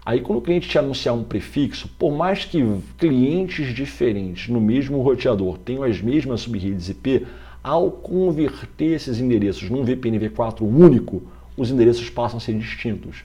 [0.05, 2.61] Aí quando o cliente te anunciar um prefixo, por mais que
[2.97, 7.25] clientes diferentes no mesmo roteador tenham as mesmas subredes IP,
[7.63, 11.23] ao converter esses endereços num VPN v4 único,
[11.55, 13.23] os endereços passam a ser distintos,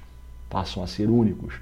[0.48, 1.54] passam a ser únicos.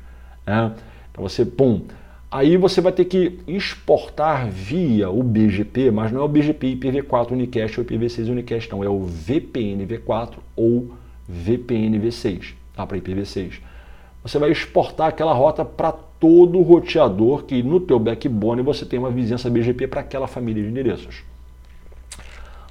[0.47, 0.75] Né?
[1.11, 1.83] Então você, pum,
[2.31, 7.33] aí você vai ter que exportar via o BGP, mas não é o BGP IPv4
[7.33, 10.91] Unicast ou IPv6 Unicast, não, é o VPN v4 ou
[11.29, 12.87] VPN v6, tá?
[12.87, 13.61] para IPv6
[14.23, 19.11] você vai exportar aquela rota para todo roteador que no teu backbone você tem uma
[19.11, 21.23] vizinhança BGP para aquela família de endereços.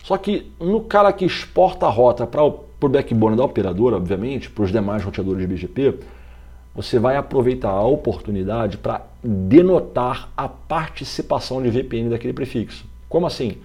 [0.03, 4.63] Só que no cara que exporta a rota para o backbone da operadora, obviamente, para
[4.63, 5.99] os demais roteadores de BGP,
[6.75, 12.85] você vai aproveitar a oportunidade para denotar a participação de VPN daquele prefixo.
[13.07, 13.57] Como assim?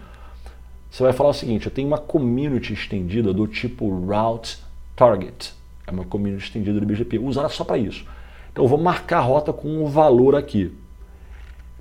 [0.90, 4.58] Você vai falar o seguinte: eu tenho uma community estendida do tipo route
[4.94, 5.52] target.
[5.86, 8.04] É uma community estendida do BGP, usada só para isso.
[8.52, 10.72] Então eu vou marcar a rota com um valor aqui.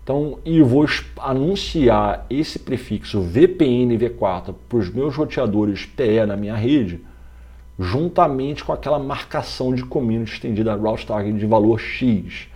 [0.04, 0.86] Então, e vou
[1.18, 7.00] anunciar esse prefixo VPN V4 para os meus roteadores PE na minha rede,
[7.80, 12.50] juntamente com aquela marcação de community estendida route target de valor X.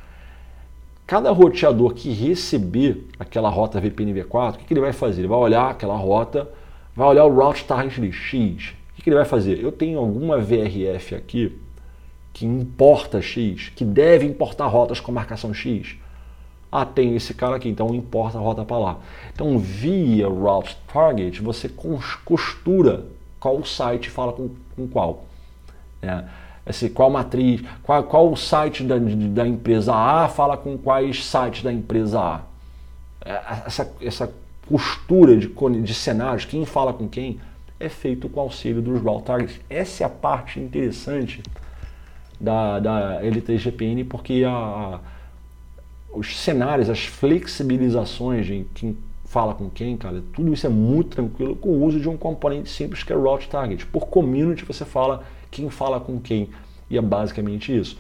[1.07, 5.21] Cada roteador que receber aquela rota VPN V4, o que, ele vai fazer?
[5.21, 6.47] Ele vai olhar aquela rota,
[6.93, 9.63] vai olhar o route target de X, que, que ele vai fazer?
[9.63, 11.57] Eu tenho alguma VRF aqui
[12.33, 15.95] que importa X, que deve importar rotas com marcação X.
[16.71, 18.99] Ah, tem esse cara aqui, então importa a rota para lá.
[19.33, 21.69] Então, via Route Target, você
[22.25, 23.05] costura
[23.39, 25.25] qual site fala com, com qual.
[26.01, 26.25] É,
[26.67, 31.71] esse, qual matriz, qual, qual site da, da empresa A fala com quais sites da
[31.71, 32.41] empresa A.
[33.25, 34.33] É, essa, essa
[34.67, 35.47] costura de,
[35.81, 37.39] de cenários, quem fala com quem,
[37.79, 39.59] é feito com auxílio dos raw targets.
[39.69, 41.41] Essa é a parte interessante
[42.39, 44.99] da, da L3GPN, porque a,
[46.11, 51.55] os cenários, as flexibilizações de quem fala com quem, cara, tudo isso é muito tranquilo
[51.55, 53.85] com o uso de um componente simples que é o route target.
[53.85, 56.49] Por community você fala quem fala com quem,
[56.89, 57.97] e é basicamente isso.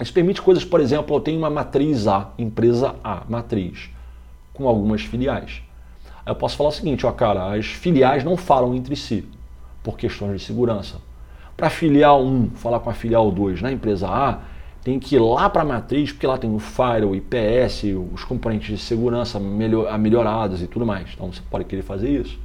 [0.00, 3.90] Isso permite coisas, por exemplo, eu tenho uma matriz A, empresa A, matriz,
[4.54, 5.62] com algumas filiais
[6.30, 9.26] eu posso falar o seguinte, ó, cara, as filiais não falam entre si
[9.82, 10.98] por questões de segurança.
[11.56, 14.38] Para a filial 1 falar com a filial 2 na empresa A,
[14.82, 18.24] tem que ir lá para a matriz, porque lá tem o firewall, o IPS, os
[18.24, 21.10] componentes de segurança melhor, melhorados e tudo mais.
[21.14, 22.38] Então você pode querer fazer isso.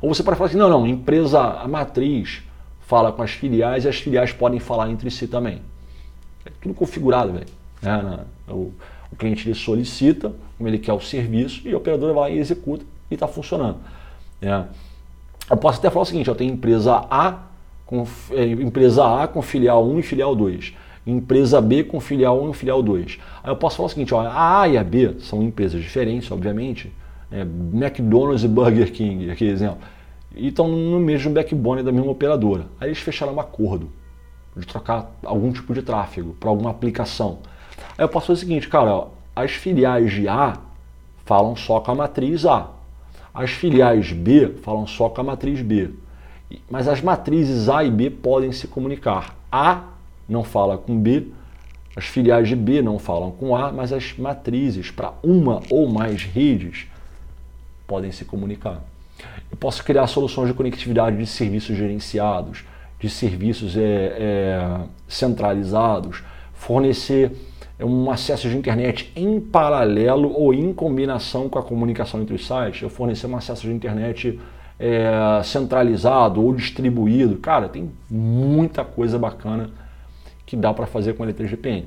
[0.00, 2.42] Ou você pode falar assim, não, não, empresa, a matriz
[2.86, 5.60] fala com as filiais e as filiais podem falar entre si também.
[6.44, 7.46] É tudo configurado, velho.
[7.82, 8.72] É, o,
[9.12, 12.38] o cliente ele solicita, como ele quer o serviço, e a operadora vai lá e
[12.38, 13.78] executa e está funcionando.
[14.40, 14.64] É.
[15.50, 17.38] Eu posso até falar o seguinte, eu tenho empresa A
[17.86, 20.74] com, é, empresa A com filial 1 e filial 2.
[21.06, 23.18] Empresa B com filial 1 e filial 2.
[23.42, 26.30] Aí eu posso falar o seguinte, ó, a A e a B são empresas diferentes,
[26.30, 26.92] obviamente.
[27.30, 29.78] É, McDonald's e Burger King, aquele exemplo.
[30.34, 32.66] E estão no mesmo backbone da mesma operadora.
[32.80, 33.90] Aí eles fecharam um acordo
[34.56, 37.38] de trocar algum tipo de tráfego para alguma aplicação.
[37.96, 40.58] Aí eu fazer o seguinte, cara, ó, as filiais de A
[41.24, 42.70] falam só com a matriz A.
[43.32, 45.90] As filiais B falam só com a matriz B.
[46.70, 49.36] Mas as matrizes A e B podem se comunicar.
[49.50, 49.82] A
[50.28, 51.28] não fala com B,
[51.96, 56.24] as filiais de B não falam com A, mas as matrizes para uma ou mais
[56.24, 56.86] redes
[57.86, 58.82] podem se comunicar.
[59.50, 62.64] Eu posso criar soluções de conectividade de serviços gerenciados,
[62.98, 67.32] de serviços é, é, centralizados, fornecer
[67.78, 72.46] é um acesso de internet em paralelo ou em combinação com a comunicação entre os
[72.46, 74.38] sites, eu fornecer um acesso de internet
[74.78, 77.36] é, centralizado ou distribuído.
[77.36, 79.70] Cara, tem muita coisa bacana
[80.46, 81.84] que dá para fazer com o L3GPN.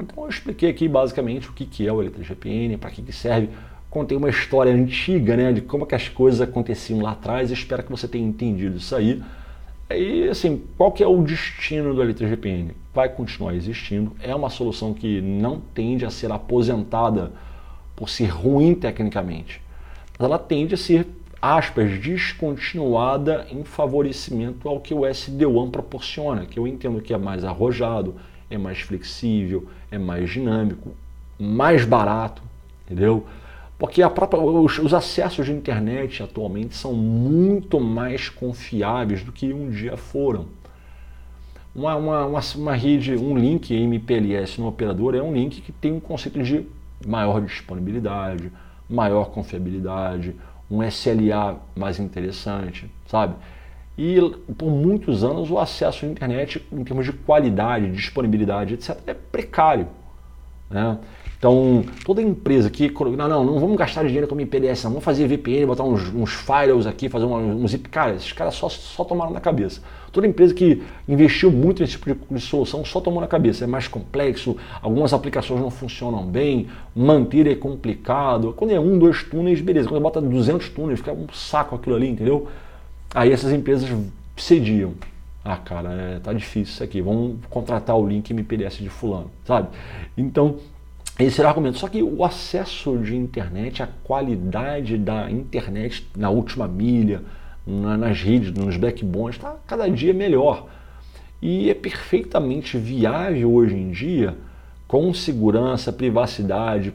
[0.00, 3.48] Então eu expliquei aqui basicamente o que, é o L3GPN, para que, que serve.
[3.90, 7.50] Contei uma história antiga né, de como que as coisas aconteciam lá atrás.
[7.50, 9.22] Espero que você tenha entendido isso aí.
[9.90, 12.72] E assim, qual que é o destino do L3GPN?
[12.92, 17.32] Vai continuar existindo, é uma solução que não tende a ser aposentada
[17.96, 19.62] por ser ruim tecnicamente,
[20.18, 21.06] mas ela tende a ser,
[21.40, 27.42] aspas, descontinuada em favorecimento ao que o SD-WAN proporciona, que eu entendo que é mais
[27.42, 28.14] arrojado,
[28.50, 30.90] é mais flexível, é mais dinâmico,
[31.38, 32.42] mais barato,
[32.84, 33.26] entendeu?
[33.78, 39.70] Porque própria, os, os, acessos de internet atualmente são muito mais confiáveis do que um
[39.70, 40.46] dia foram.
[41.74, 45.92] Uma, uma, uma, uma rede, um link MPLS no operador é um link que tem
[45.92, 46.66] um conceito de
[47.06, 48.50] maior disponibilidade,
[48.90, 50.34] maior confiabilidade,
[50.68, 53.36] um SLA mais interessante, sabe?
[53.96, 54.18] E
[54.56, 59.88] por muitos anos o acesso à internet, em termos de qualidade, disponibilidade, etc., é precário.
[60.70, 60.98] Né?
[61.38, 62.92] Então, toda empresa que.
[63.16, 64.90] Não, não, não vamos gastar dinheiro com IPDS, não.
[64.90, 67.88] Vamos fazer VPN, botar uns, uns firewalls aqui, fazer um zip.
[67.88, 69.80] Cara, esses caras só, só tomaram na cabeça.
[70.10, 73.62] Toda empresa que investiu muito nesse tipo de, de solução só tomou na cabeça.
[73.62, 78.52] É mais complexo, algumas aplicações não funcionam bem, manter é complicado.
[78.56, 79.88] Quando é um, dois túneis, beleza.
[79.88, 82.48] Quando bota 200 túneis, fica um saco aquilo ali, entendeu?
[83.14, 83.88] Aí essas empresas
[84.36, 84.94] cediam.
[85.44, 87.00] Ah, cara, é, tá difícil isso aqui.
[87.00, 89.68] Vamos contratar o link MPDS de fulano, sabe?
[90.16, 90.56] Então,
[91.18, 91.78] esse era o argumento.
[91.78, 97.22] Só que o acesso de internet, a qualidade da internet na última milha,
[97.66, 100.66] nas redes, nos backbones, está cada dia melhor.
[101.42, 104.36] E é perfeitamente viável hoje em dia,
[104.86, 106.94] com segurança, privacidade,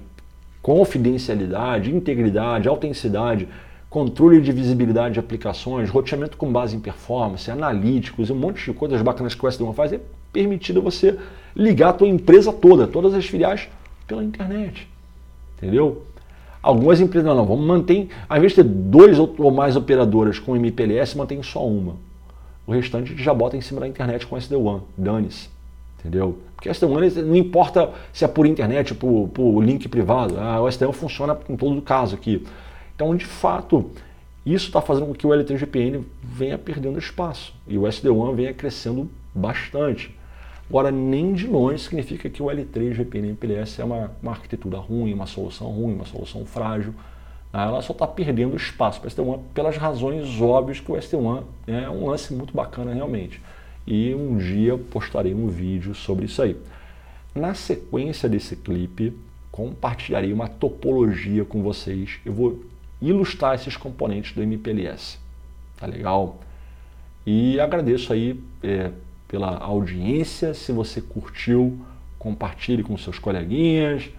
[0.62, 3.48] confidencialidade, integridade, autenticidade,
[3.90, 9.02] controle de visibilidade de aplicações, roteamento com base em performance, analíticos um monte de coisas
[9.02, 10.00] bacanas que o SD1 faz, é
[10.32, 11.20] permitido você
[11.56, 13.70] ligar a tua empresa toda, todas as filiais
[14.08, 14.88] pela internet.
[15.58, 16.04] Entendeu?
[16.62, 20.56] Algumas empresas, não, não, vamos manter, ao invés de ter dois ou mais operadoras com
[20.56, 21.96] MPLS, mantém só uma.
[22.66, 25.50] O restante já bota em cima da internet com SD-WAN, dane-se.
[26.00, 26.38] Entendeu?
[26.56, 30.68] Porque SD-WAN não importa se é por internet ou por, por link privado, ah, o
[30.68, 32.46] SD-WAN funciona em todo caso aqui.
[32.96, 33.92] Então, de fato,
[34.46, 39.10] isso está fazendo com que o LTGPN venha perdendo espaço e o SD-WAN venha crescendo
[39.36, 40.16] bastante.
[40.74, 45.14] Agora, nem de longe significa que o L3 VPN MPLS é uma, uma arquitetura ruim,
[45.14, 46.96] uma solução ruim, uma solução frágil.
[47.54, 51.44] Ah, ela só está perdendo espaço para o ST1 pelas razões óbvias que o ST1
[51.68, 53.40] é um lance muito bacana realmente.
[53.86, 56.58] E um dia postarei um vídeo sobre isso aí.
[57.36, 59.16] Na sequência desse clipe,
[59.52, 62.20] compartilharei uma topologia com vocês.
[62.26, 62.66] Eu vou
[63.00, 65.20] ilustrar esses componentes do MPLS.
[65.78, 66.40] Tá legal?
[67.28, 68.90] E agradeço aí é,
[69.34, 70.54] pela audiência.
[70.54, 71.80] Se você curtiu,
[72.20, 74.12] compartilhe com seus coleguinhas,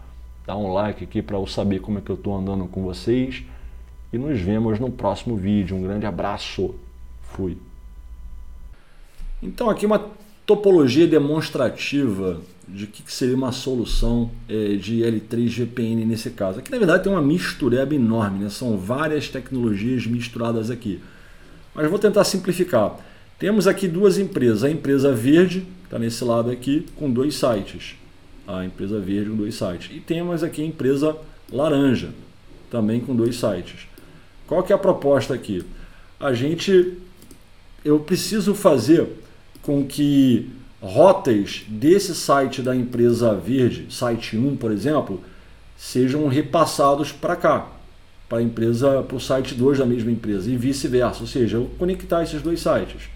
[0.45, 3.45] dá um like aqui para eu saber como é que eu estou andando com vocês.
[4.13, 5.77] E nos vemos no próximo vídeo.
[5.77, 6.75] Um grande abraço.
[7.23, 7.57] Fui.
[9.41, 10.05] Então aqui uma
[10.45, 16.59] topologia demonstrativa de que seria uma solução é, de L3 GPN nesse caso.
[16.59, 18.51] Aqui na verdade tem uma mistureba enorme, né?
[18.51, 21.01] são várias tecnologias misturadas aqui.
[21.73, 22.97] Mas vou tentar simplificar.
[23.45, 24.65] Temos aqui duas empresas.
[24.65, 27.95] A empresa verde, está nesse lado aqui, com dois sites.
[28.49, 29.95] A empresa verde com dois sites.
[29.95, 31.15] E temos aqui a empresa
[31.53, 32.09] laranja,
[32.71, 33.87] também com dois sites.
[34.47, 35.63] Qual que é a proposta aqui?
[36.19, 36.97] A gente,
[37.85, 39.07] eu preciso fazer
[39.61, 45.23] com que rotas desse site da empresa verde, site 1, por exemplo,
[45.77, 47.69] sejam repassados para cá,
[48.27, 51.71] para a empresa, para o site 2 da mesma empresa e vice-versa, ou seja, eu
[51.79, 53.13] conectar esses dois sites.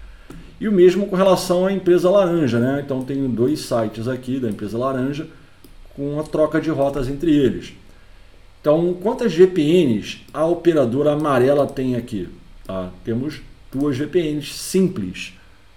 [0.59, 2.81] E o mesmo com relação à empresa laranja, né?
[2.83, 5.27] Então tenho dois sites aqui da empresa laranja
[5.95, 7.73] com a troca de rotas entre eles.
[8.61, 12.27] Então, quantas VPNs a operadora amarela tem aqui?
[12.65, 12.91] Tá?
[13.05, 13.41] Temos
[13.71, 15.33] duas VPNs simples.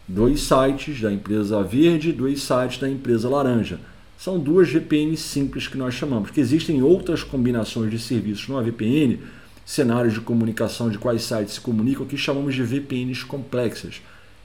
[0.07, 3.79] Dois sites da empresa verde, dois sites da empresa laranja.
[4.19, 9.21] São duas VPNs simples que nós chamamos, porque existem outras combinações de serviços numa VPN,
[9.65, 14.01] cenários de comunicação de quais sites se comunicam, que chamamos de VPNs complexas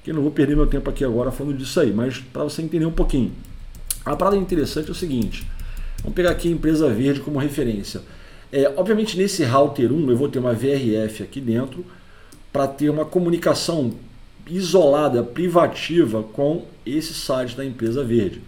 [0.07, 2.85] que não vou perder meu tempo aqui agora falando disso aí, mas para você entender
[2.85, 3.29] um pouquinho.
[4.05, 5.45] A parada interessante é o seguinte,
[6.01, 7.99] vamos pegar aqui a empresa verde como referência.
[8.49, 11.85] É, obviamente nesse router 1 eu vou ter uma VRF aqui dentro
[12.53, 13.95] para ter uma comunicação
[14.49, 18.41] isolada, privativa com esse site da empresa verde.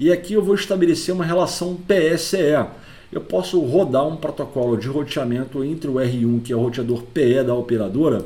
[0.00, 2.66] E aqui eu vou estabelecer uma relação PSE.
[3.12, 7.44] Eu posso rodar um protocolo de roteamento entre o R1, que é o roteador PE
[7.44, 8.24] da operadora,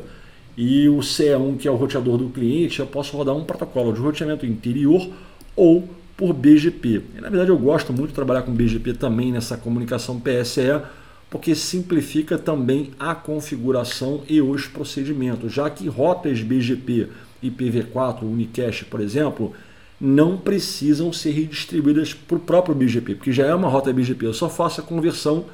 [0.63, 3.99] e o CE1, que é o roteador do cliente, eu posso rodar um protocolo de
[3.99, 5.09] roteamento interior
[5.57, 7.01] ou por BGP.
[7.17, 10.83] E, na verdade, eu gosto muito de trabalhar com BGP também nessa comunicação PSE,
[11.31, 17.09] porque simplifica também a configuração e os procedimentos, já que rotas BGP
[17.43, 19.55] IPv4, Unicast, por exemplo,
[19.99, 24.27] não precisam ser redistribuídas para o próprio BGP, porque já é uma rota BGP.
[24.27, 25.47] Eu só faço a conversão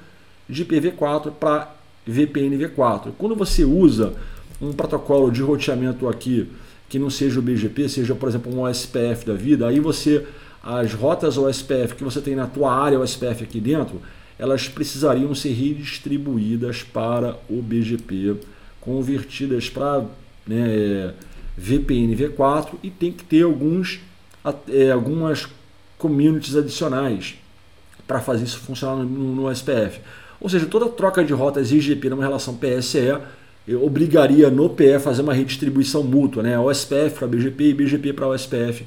[0.48, 1.72] de IPv4 para
[2.04, 3.12] VPN V4.
[3.16, 4.14] Quando você usa
[4.60, 6.48] um protocolo de roteamento aqui
[6.88, 10.24] que não seja o BGP, seja, por exemplo, um OSPF da vida, aí você
[10.62, 14.02] as rotas OSPF que você tem na tua área OSPF aqui dentro,
[14.36, 18.36] elas precisariam ser redistribuídas para o BGP,
[18.80, 20.04] convertidas para
[20.46, 21.14] né,
[21.56, 24.00] VPN V4 e tem que ter alguns,
[24.68, 25.46] é, algumas
[25.96, 27.36] communities adicionais
[28.06, 30.00] para fazer isso funcionar no, no SPF.
[30.40, 33.18] Ou seja, toda troca de rotas IGP numa relação PSE
[33.74, 36.58] obrigaria no PE fazer uma redistribuição mútua, né?
[36.58, 38.84] OSPF para BGP e BGP para OSPF,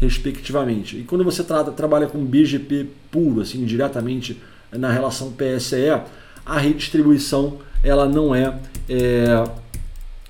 [0.00, 0.98] respectivamente.
[0.98, 6.00] E quando você tra trabalha com BGP puro, assim, diretamente na relação PSE,
[6.46, 8.58] a redistribuição ela não é,
[8.88, 9.44] é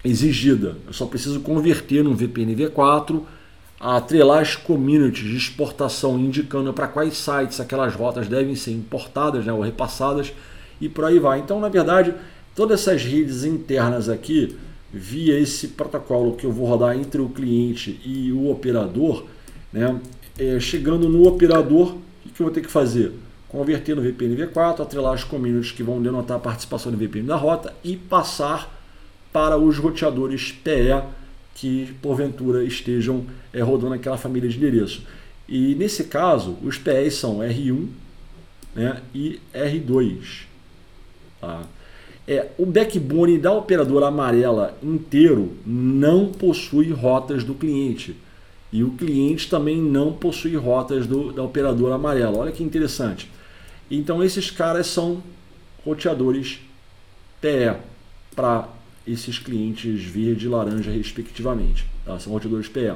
[0.04, 0.76] exigida.
[0.86, 3.22] Eu só preciso converter no VPN V4,
[3.78, 9.52] atrelar as communities de exportação indicando para quais sites aquelas rotas devem ser importadas né,
[9.52, 10.32] ou repassadas
[10.80, 11.40] e por aí vai.
[11.40, 12.14] Então, na verdade,
[12.54, 14.56] todas essas redes internas aqui,
[14.92, 19.24] via esse protocolo que eu vou rodar entre o cliente e o operador,
[19.72, 19.98] né,
[20.38, 21.96] é, chegando no operador,
[22.26, 23.12] o que eu vou ter que fazer?
[23.48, 27.36] Converter no VPN V4, atrelar as communities que vão denotar a participação no VPN da
[27.36, 28.80] rota e passar
[29.32, 31.02] para os roteadores PE
[31.54, 35.02] que porventura estejam é, rodando aquela família de endereço.
[35.48, 37.88] E nesse caso, os PEs são R1
[38.74, 40.44] né, e R2.
[41.40, 41.62] Tá?
[42.26, 48.16] É, o backbone da operadora amarela inteiro não possui rotas do cliente.
[48.72, 52.38] E o cliente também não possui rotas do, da operadora amarela.
[52.38, 53.30] Olha que interessante.
[53.90, 55.22] Então esses caras são
[55.84, 56.60] roteadores
[57.40, 57.76] PE
[58.34, 58.68] para
[59.06, 61.84] esses clientes verde e laranja, respectivamente.
[62.04, 62.18] Tá?
[62.18, 62.94] São roteadores PE.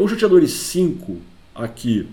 [0.00, 1.18] Os roteadores 5
[1.54, 2.08] aqui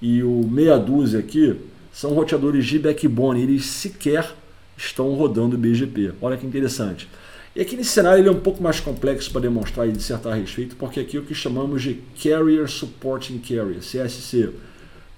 [0.00, 1.56] e o meia dúzia aqui
[1.92, 3.42] são roteadores de backbone.
[3.42, 4.34] Eles sequer
[4.78, 6.12] estão rodando BGP.
[6.22, 7.08] Olha que interessante.
[7.54, 10.36] E aqui nesse cenário ele é um pouco mais complexo para demonstrar e dissertar a
[10.36, 14.50] respeito, porque aqui é o que chamamos de Carrier Supporting Carrier, CSC.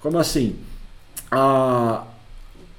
[0.01, 0.57] Como assim?
[1.31, 2.07] A,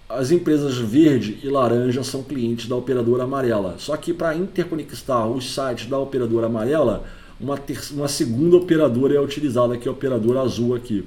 [0.10, 3.76] as empresas verde e laranja são clientes da operadora amarela.
[3.78, 7.06] Só que para interconectar os sites da operadora amarela,
[7.40, 7.60] uma,
[7.92, 11.06] uma segunda operadora é utilizada, que é a operadora azul aqui.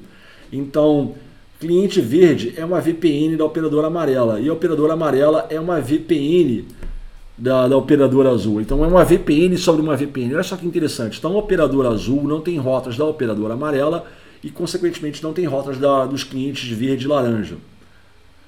[0.52, 1.14] Então,
[1.58, 6.64] cliente verde é uma VPN da operadora amarela e a operadora amarela é uma VPN
[7.36, 8.60] da, da operadora azul.
[8.60, 10.34] Então é uma VPN sobre uma VPN.
[10.34, 11.18] Olha só que interessante.
[11.18, 14.06] Então a operadora azul não tem rotas da operadora amarela
[14.42, 17.56] e, consequentemente, não tem rotas da, dos clientes verde e laranja.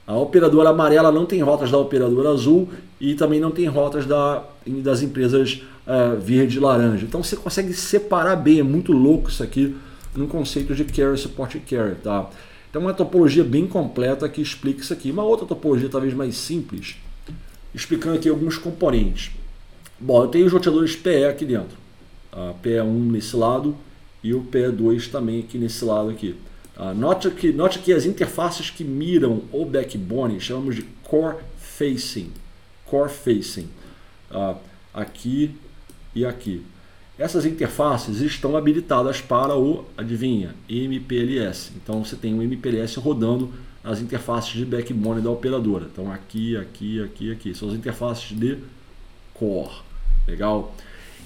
[0.07, 2.69] A operadora amarela não tem rotas da operadora azul
[3.01, 7.05] e também não tem rotas da, das empresas uh, verde e laranja.
[7.05, 9.75] Então você consegue separar bem, é muito louco isso aqui
[10.15, 11.97] no conceito de Carrier Support Carrier.
[11.97, 12.31] Tá?
[12.77, 15.11] Então uma topologia bem completa que explica isso aqui.
[15.11, 16.97] Uma outra topologia talvez mais simples,
[17.75, 19.31] explicando aqui alguns componentes.
[19.99, 21.75] Bom, eu tenho os roteadores PE aqui dentro.
[22.31, 23.75] A PE1 nesse lado
[24.23, 26.37] e o PE2 também aqui nesse lado aqui.
[26.77, 32.31] Uh, note, que, note que as interfaces que miram o backbone chamamos de core facing.
[32.85, 33.71] Core facing.
[34.31, 34.55] Uh,
[34.93, 35.51] aqui
[36.15, 36.63] e aqui.
[37.19, 41.73] Essas interfaces estão habilitadas para o, adivinha, MPLS.
[41.77, 43.51] Então você tem o MPLS rodando
[43.83, 45.87] as interfaces de backbone da operadora.
[45.91, 47.55] Então aqui, aqui, aqui, aqui.
[47.55, 48.59] São as interfaces de
[49.33, 49.71] core.
[50.27, 50.75] Legal?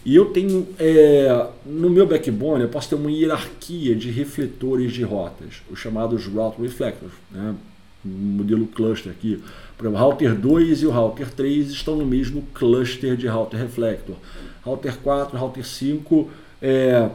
[0.04, 5.02] E eu tenho, é, no meu backbone, eu posso ter uma hierarquia de refletores de
[5.02, 7.54] rotas, os chamados route reflectors, né?
[8.02, 9.42] modelo cluster aqui.
[9.76, 13.60] Por exemplo, o router 2 e o router 3 estão no mesmo cluster de router
[13.60, 14.16] reflector.
[14.62, 16.30] Router 4 e router 5
[16.60, 17.08] é,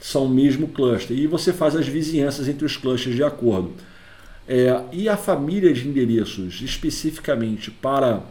[0.00, 1.16] são o mesmo cluster.
[1.16, 3.72] E você faz as vizinhanças entre os clusters de acordo.
[4.48, 8.22] É, e a família de endereços, especificamente para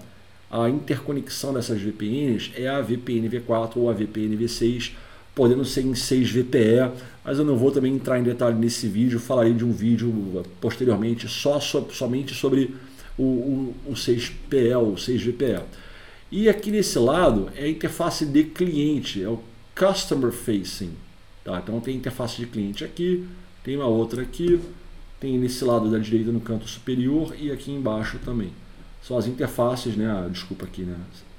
[0.52, 4.92] a interconexão dessas VPNs é a VPN V4 ou a VPN V6,
[5.36, 6.92] podendo ser em 6 VPE,
[7.24, 11.28] mas eu não vou também entrar em detalhe nesse vídeo, falarei de um vídeo posteriormente
[11.28, 12.76] só somente sobre
[13.18, 15.62] o, o, o 6PE ou 6 VPE.
[16.32, 19.40] E aqui nesse lado é a interface de cliente, é o
[19.76, 20.94] Customer Facing.
[21.44, 21.60] Tá?
[21.60, 23.28] Então tem interface de cliente aqui,
[23.64, 24.60] tem uma outra aqui,
[25.20, 28.52] tem nesse lado da direita no canto superior e aqui embaixo também
[29.02, 30.10] são as interfaces, né?
[30.10, 30.96] Ah, desculpa aqui, né?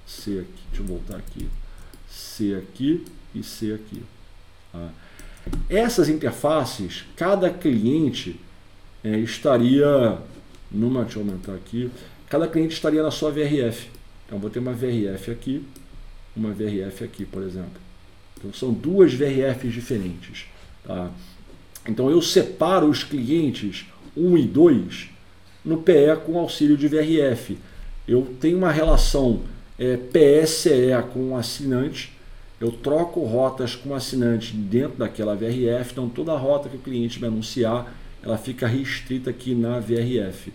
[0.07, 1.49] C aqui, deixa eu voltar aqui.
[2.09, 4.03] C aqui e C aqui.
[4.73, 4.89] Tá?
[5.69, 8.41] Essas interfaces, cada cliente
[9.05, 10.19] é, estaria
[10.71, 11.91] numa, deixa eu aumentar aqui,
[12.29, 13.89] cada cliente estaria na sua VRF.
[14.31, 15.65] Então vou ter uma VRF aqui,
[16.37, 17.81] uma VRF aqui, por exemplo.
[18.39, 20.47] Então são duas VRFs diferentes.
[20.85, 21.11] Tá?
[21.85, 25.09] Então eu separo os clientes 1 e 2
[25.65, 27.59] no PE com auxílio de VRF.
[28.07, 29.43] Eu tenho uma relação
[29.77, 30.71] é, PSE
[31.13, 32.13] com o assinante,
[32.61, 37.21] eu troco rotas com o assinante dentro daquela VRF, então toda rota que o cliente
[37.21, 40.53] me anunciar, ela fica restrita aqui na VRF.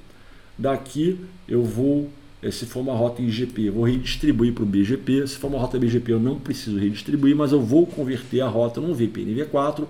[0.58, 2.10] Daqui eu vou,
[2.52, 5.28] se for uma rota IGP, eu vou redistribuir para o BGP.
[5.28, 8.80] Se for uma rota BGP, eu não preciso redistribuir, mas eu vou converter a rota
[8.80, 9.86] num VPN V4,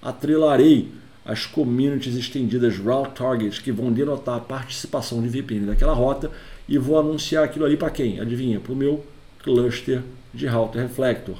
[0.00, 0.88] atrelarei
[1.24, 6.30] as communities estendidas Route Targets, que vão denotar a participação de VPN daquela rota,
[6.68, 8.20] e vou anunciar aquilo ali para quem?
[8.20, 8.60] Adivinha?
[8.60, 9.04] Para o meu
[9.42, 10.02] cluster
[10.32, 11.36] de Router Reflector,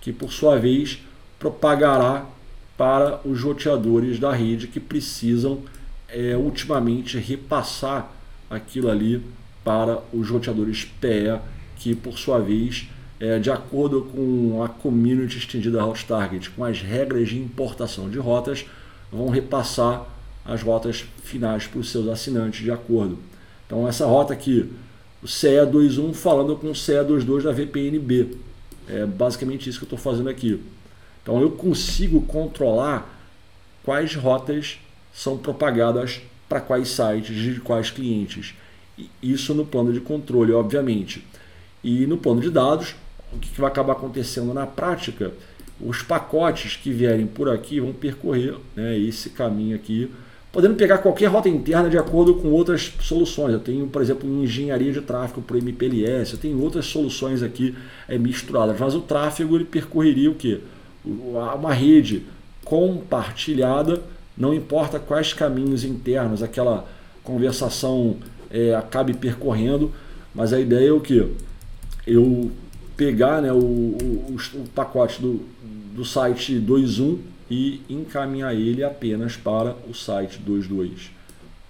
[0.00, 1.02] que por sua vez
[1.38, 2.26] propagará
[2.76, 5.60] para os roteadores da rede que precisam
[6.08, 8.12] é, ultimamente repassar
[8.50, 9.22] aquilo ali
[9.64, 11.40] para os roteadores PE,
[11.76, 12.86] que por sua vez,
[13.18, 18.18] é, de acordo com a community estendida House Target, com as regras de importação de
[18.18, 18.66] rotas,
[19.10, 20.06] vão repassar
[20.44, 23.18] as rotas finais para os seus assinantes de acordo.
[23.66, 24.70] Então essa rota aqui,
[25.22, 28.36] o CE21 falando com o CE22 da VPNB.
[28.86, 30.60] É basicamente isso que eu estou fazendo aqui.
[31.22, 33.10] Então eu consigo controlar
[33.82, 34.78] quais rotas
[35.14, 38.54] são propagadas para quais sites, de quais clientes.
[39.22, 41.24] Isso no plano de controle, obviamente.
[41.82, 42.94] E no plano de dados,
[43.32, 45.32] o que vai acabar acontecendo na prática?
[45.80, 50.10] Os pacotes que vierem por aqui vão percorrer né, esse caminho aqui,
[50.52, 53.52] podendo pegar qualquer rota interna de acordo com outras soluções.
[53.52, 57.74] Eu tenho, por exemplo, engenharia de tráfego para MPLS, eu tenho outras soluções aqui
[58.08, 60.60] é, misturadas, mas o tráfego ele percorreria o quê?
[61.04, 62.22] Uma rede
[62.64, 64.00] compartilhada
[64.36, 66.86] não importa quais caminhos internos aquela
[67.22, 68.16] conversação
[68.54, 69.92] é, acabe percorrendo,
[70.32, 71.28] mas a ideia é o que?
[72.06, 72.52] Eu
[72.96, 75.40] pegar né, o, o, o pacote do,
[75.92, 77.18] do site 2.1
[77.50, 81.10] e encaminhar ele apenas para o site 2.2.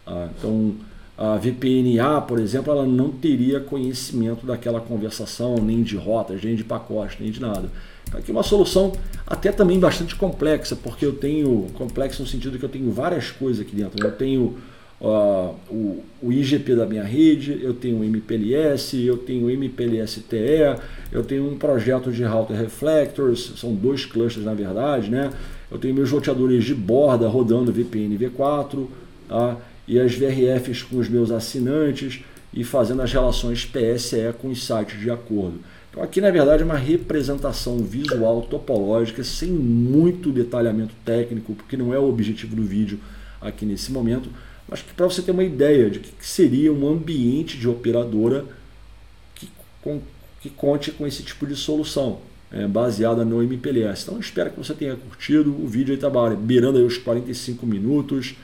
[0.07, 0.75] Ah, então,
[1.17, 6.65] a VPNA, por exemplo, ela não teria conhecimento daquela conversação, nem de rotas, nem de
[6.65, 7.71] pacotes, nem de nada.
[8.13, 8.93] Aqui uma solução
[9.27, 13.65] até também bastante complexa, porque eu tenho complexo no sentido que eu tenho várias coisas
[13.65, 14.05] aqui dentro.
[14.05, 14.59] Eu tenho
[15.05, 20.81] uh, o, o, IGP da minha rede, eu tenho o MPLS, eu tenho o MPLS-TE,
[21.13, 25.31] eu tenho um projeto de router reflectors, são dois clusters na verdade, né?
[25.71, 28.87] Eu tenho meus roteadores de borda rodando VPN V4,
[29.29, 29.57] tá?
[29.87, 34.99] e as VRFs com os meus assinantes e fazendo as relações PSE com os sites
[34.99, 35.61] de acordo.
[35.91, 41.93] Então aqui na verdade é uma representação visual topológica sem muito detalhamento técnico, porque não
[41.93, 42.99] é o objetivo do vídeo
[43.41, 44.31] aqui nesse momento,
[44.69, 48.45] mas para você ter uma ideia de que seria um ambiente de operadora
[49.35, 49.49] que,
[49.83, 50.01] com,
[50.41, 54.05] que conte com esse tipo de solução, é, baseada no MPLS.
[54.05, 56.09] Então espero que você tenha curtido, o vídeo está
[56.39, 58.35] beirando aí os 45 minutos,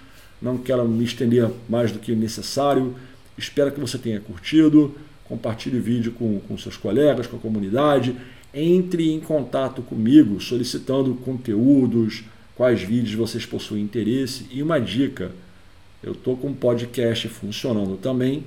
[0.42, 2.94] não quero me estender mais do que necessário,
[3.36, 4.94] espero que você tenha curtido,
[5.24, 8.16] compartilhe o vídeo com, com seus colegas, com a comunidade,
[8.52, 12.24] entre em contato comigo solicitando conteúdos,
[12.56, 14.46] quais vídeos vocês possuem interesse.
[14.50, 15.30] E uma dica,
[16.02, 18.44] eu estou com um podcast funcionando também.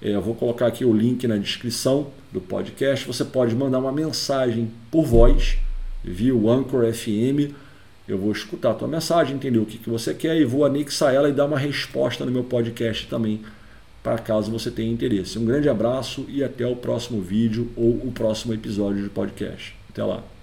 [0.00, 3.06] É, eu vou colocar aqui o link na descrição do podcast.
[3.06, 5.58] Você pode mandar uma mensagem por voz
[6.02, 7.54] via o Anchor FM.
[8.06, 11.14] Eu vou escutar a tua mensagem, entender o que, que você quer e vou anexar
[11.14, 13.40] ela e dar uma resposta no meu podcast também
[14.04, 15.38] para caso você tenha interesse.
[15.38, 19.74] Um grande abraço e até o próximo vídeo ou o próximo episódio de podcast.
[19.88, 20.33] Até lá.